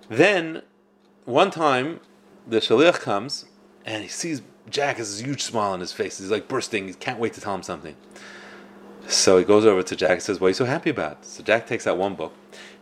[0.09, 0.63] Then,
[1.27, 2.01] one time,
[2.47, 3.45] the shaliach comes,
[3.85, 4.41] and he sees
[4.71, 6.19] Jack has this huge smile on his face.
[6.19, 6.87] He's like bursting.
[6.87, 7.97] He can't wait to tell him something.
[9.11, 11.25] So he goes over to Jack and says, What are you so happy about?
[11.25, 12.33] So Jack takes out one book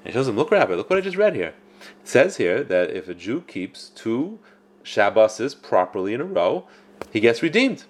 [0.05, 1.55] and shows him, Look, Rabbi, look what I just read here.
[2.03, 4.39] It says here that if a Jew keeps two
[4.85, 6.67] Shabboses properly in a row,
[7.11, 7.85] he gets redeemed.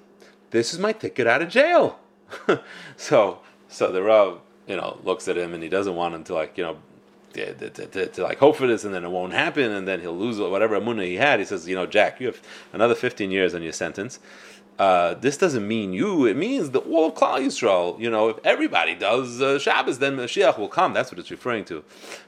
[0.51, 1.99] This is my ticket out of jail.
[2.97, 6.35] so so the Rav, you know, looks at him and he doesn't want him to
[6.35, 6.79] like, you know,
[7.33, 10.01] to, to, to, to, like hope for this and then it won't happen and then
[10.01, 11.41] he'll lose whatever amuna he had.
[11.41, 12.41] He says, you know, Jack, you have
[12.73, 14.21] another 15 years on your sentence
[14.79, 16.27] uh, this doesn't mean you.
[16.27, 17.99] It means the all of Klal Yisrael.
[17.99, 20.93] You know, if everybody does uh, Shabbos, then Mashiach will come.
[20.93, 21.83] That's what it's referring to.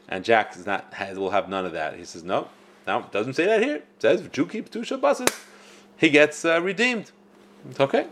[0.09, 1.97] And Jack is not has, will have none of that.
[1.97, 2.49] He says no,
[2.87, 3.77] no, doesn't say that here.
[3.77, 5.23] It says if Jew keeps two Shabbos,
[5.97, 7.13] he gets uh, redeemed.
[7.79, 8.07] Okay.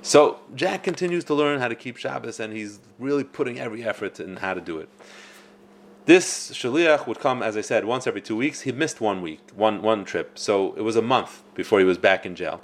[0.00, 4.20] So Jack continues to learn how to keep Shabbos, and he's really putting every effort
[4.20, 4.88] in how to do it.
[6.06, 8.62] This shaliach would come, as I said, once every two weeks.
[8.62, 11.98] He missed one week, one one trip, so it was a month before he was
[11.98, 12.62] back in jail.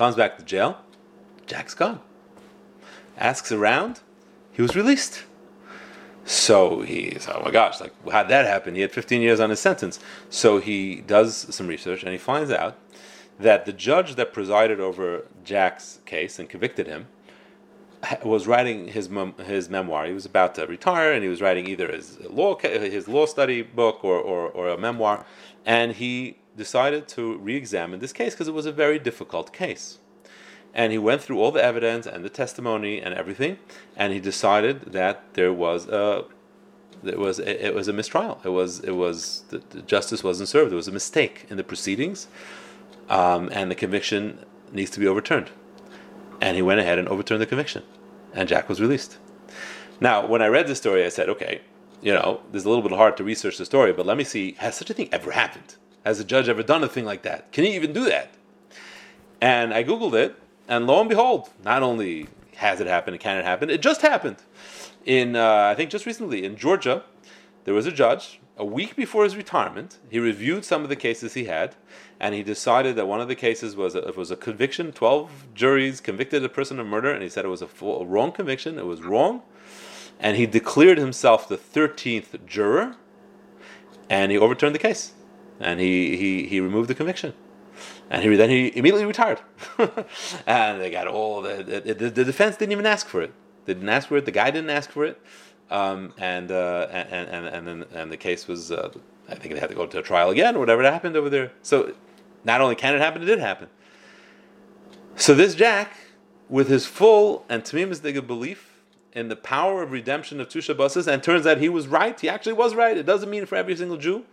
[0.00, 0.78] Comes back to jail,
[1.46, 2.00] Jack's gone.
[3.18, 4.00] Asks around,
[4.50, 5.24] he was released.
[6.24, 8.74] So he's, oh my gosh, like how'd that happen?
[8.74, 10.00] He had 15 years on his sentence.
[10.30, 12.78] So he does some research and he finds out
[13.38, 17.08] that the judge that presided over Jack's case and convicted him
[18.24, 20.06] was writing his mem- his memoir.
[20.06, 23.60] He was about to retire, and he was writing either his law his law study
[23.60, 25.26] book or, or, or a memoir,
[25.66, 29.98] and he decided to re-examine this case because it was a very difficult case.
[30.80, 33.58] And he went through all the evidence and the testimony and everything,
[33.96, 36.24] and he decided that there was a
[37.02, 38.34] it was it was a mistrial.
[38.44, 40.68] It was it was the, the justice wasn't served.
[40.70, 42.28] There was a mistake in the proceedings,
[43.18, 44.22] um, and the conviction
[44.78, 45.50] needs to be overturned.
[46.40, 47.82] And he went ahead and overturned the conviction,
[48.36, 49.18] and Jack was released.
[50.00, 51.54] Now, when I read the story, I said, okay,
[52.00, 54.44] you know, there's a little bit hard to research the story, but let me see,
[54.58, 55.76] has such a thing ever happened?
[56.04, 57.52] Has a judge ever done a thing like that?
[57.52, 58.30] Can he even do that?
[59.40, 60.36] And I Googled it,
[60.68, 64.02] and lo and behold, not only has it happened, it can it happen, it just
[64.02, 64.36] happened.
[65.04, 67.04] In, uh, I think just recently, in Georgia,
[67.64, 71.32] there was a judge, a week before his retirement, he reviewed some of the cases
[71.32, 71.74] he had,
[72.18, 74.92] and he decided that one of the cases was a, it was a conviction.
[74.92, 78.04] Twelve juries convicted a person of murder, and he said it was a, full, a
[78.04, 78.78] wrong conviction.
[78.78, 79.40] It was wrong,
[80.18, 82.96] and he declared himself the thirteenth juror,
[84.10, 85.14] and he overturned the case
[85.60, 87.34] and he, he, he removed the conviction.
[88.08, 89.40] And he, then he immediately retired.
[90.46, 93.32] and they got all the, the, the, defense didn't even ask for it.
[93.66, 94.24] They didn't ask for it.
[94.24, 95.20] The guy didn't ask for it.
[95.70, 98.90] Um, and, uh, and, and, and, then, and the case was, uh,
[99.28, 101.52] I think they had to go to a trial again or whatever happened over there.
[101.62, 101.94] So
[102.42, 103.68] not only can it happen, it did happen.
[105.14, 105.92] So this Jack,
[106.48, 108.82] with his full and Tamim belief
[109.12, 112.28] in the power of redemption of Tusha Basas, and turns out he was right, he
[112.28, 112.96] actually was right.
[112.96, 114.24] It doesn't mean for every single Jew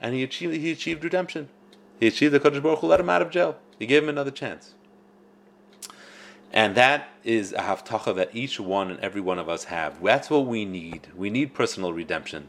[0.00, 1.48] and he achieved he achieved redemption.
[1.98, 3.58] He achieved the Kadosh Baruch Hu let him out of jail.
[3.78, 4.74] He gave him another chance.
[6.52, 10.02] And that is a haftacha that each one and every one of us have.
[10.02, 11.08] That's what we need.
[11.14, 12.48] We need personal redemption.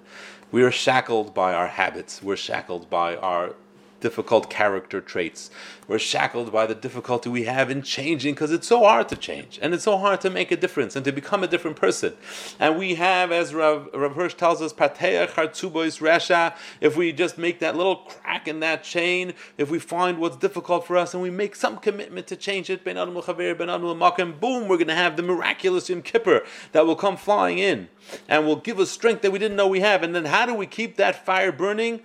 [0.51, 2.23] We are shackled by our habits.
[2.23, 3.55] We're shackled by our
[4.01, 5.49] difficult character traits.
[5.87, 9.59] We're shackled by the difficulty we have in changing because it's so hard to change
[9.61, 12.13] and it's so hard to make a difference and to become a different person.
[12.59, 17.59] And we have, as Rav, Rav Hirsch tells us, pateach resha, if we just make
[17.59, 21.29] that little crack in that chain, if we find what's difficult for us and we
[21.29, 25.17] make some commitment to change it, ben adam ben adam boom, we're going to have
[25.17, 26.41] the miraculous Yom Kippur
[26.71, 27.89] that will come flying in
[28.27, 30.03] and will give us strength that we didn't know we have.
[30.03, 32.01] And then how do we keep that fire burning?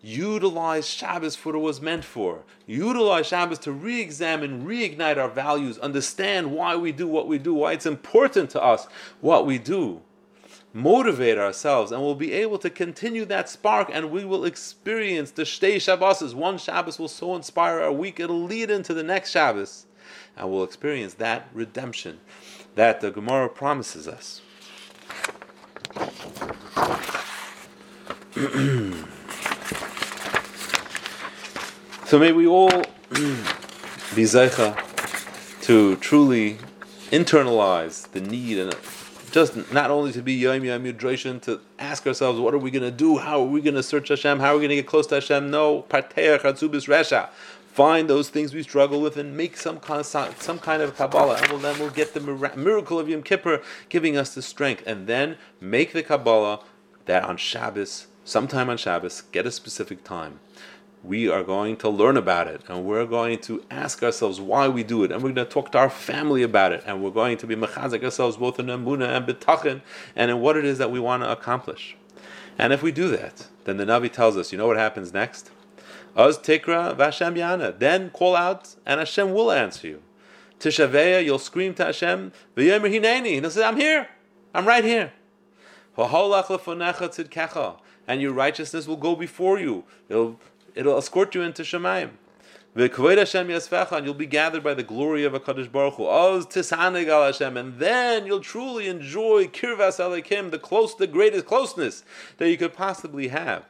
[0.00, 2.42] Utilize Shabbos for what it was meant for.
[2.66, 7.54] Utilize Shabbos to re examine, reignite our values, understand why we do what we do,
[7.54, 8.86] why it's important to us
[9.20, 10.02] what we do.
[10.72, 15.42] Motivate ourselves, and we'll be able to continue that spark, and we will experience the
[15.42, 16.34] Shtei Shabbos.
[16.34, 19.86] One Shabbos will so inspire our week, it'll lead into the next Shabbos,
[20.36, 22.20] and we'll experience that redemption
[22.74, 24.42] that the Gemara promises us.
[32.08, 32.70] So may we all
[33.10, 34.74] be zeicha
[35.64, 36.56] to truly
[37.10, 38.74] internalize the need and
[39.30, 42.82] just not only to be yom yom yudration, to ask ourselves, what are we going
[42.82, 43.18] to do?
[43.18, 44.40] How are we going to search Hashem?
[44.40, 45.50] How are we going to get close to Hashem?
[45.50, 47.28] No, parteach hatzubis resha.
[47.74, 51.36] Find those things we struggle with and make some kind of, some kind of Kabbalah,
[51.42, 52.20] and we'll, then we'll get the
[52.56, 56.60] miracle of Yom Kippur giving us the strength, and then make the Kabbalah
[57.04, 60.40] that on Shabbos, sometime on Shabbos, get a specific time
[61.04, 64.82] we are going to learn about it and we're going to ask ourselves why we
[64.82, 67.36] do it and we're going to talk to our family about it and we're going
[67.38, 69.80] to be mechazik ourselves both in emuna and betachin
[70.16, 71.96] and in what it is that we want to accomplish.
[72.58, 75.50] And if we do that, then the Navi tells us, you know what happens next?
[76.16, 77.78] Oz tikra v'Hashem yana.
[77.78, 80.02] Then call out and Hashem will answer you.
[80.58, 83.40] Tishaveya, you'll scream to Hashem, v'yomer hineni.
[83.40, 84.08] He'll say, I'm here.
[84.52, 85.12] I'm right here.
[88.06, 89.84] And your righteousness will go before you.
[90.08, 90.40] It'll
[90.78, 92.10] it'll escort you into Shemayim.
[92.74, 96.06] And you'll be gathered by the glory of a Kadosh Baruch Hu.
[97.58, 102.04] And then you'll truly enjoy Kirvas Alekim, the close, the greatest closeness
[102.36, 103.64] that you could possibly have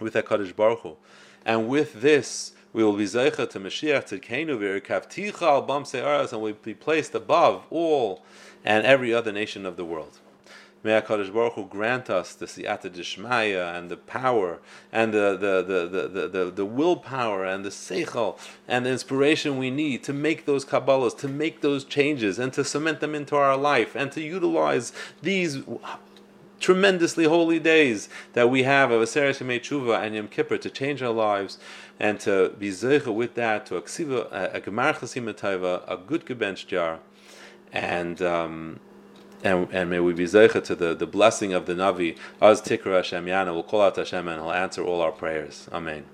[0.00, 0.96] with that Kadosh Baruch Hu.
[1.44, 5.84] And with this, we will be zeicha to Mashiach tzidkenu al bam
[6.32, 8.24] and we'll be placed above all
[8.64, 10.18] and every other nation of the world.
[10.84, 14.60] May HaKadosh Baruch Hu grant us the siyata dishmaya and the power
[14.92, 19.70] and the, the, the, the, the, the, willpower and the seichel and the inspiration we
[19.70, 23.56] need to make those Kabbalahs, to make those changes and to cement them into our
[23.56, 25.62] life and to utilize these
[26.60, 31.02] tremendously holy days that we have of Aseret Shemei Tshuva and Yom Kippur to change
[31.02, 31.56] our lives
[31.98, 35.28] and to be zeicha with that to aksiva a gemar chasim
[35.88, 36.98] a good gebench jar,
[37.72, 38.80] and um,
[39.42, 42.96] and, and may we be zeicha to the, the blessing of the Navi, as Tikra
[42.96, 45.68] Hashem Yana, will call out Hashem and He'll answer all our prayers.
[45.72, 46.04] Amen.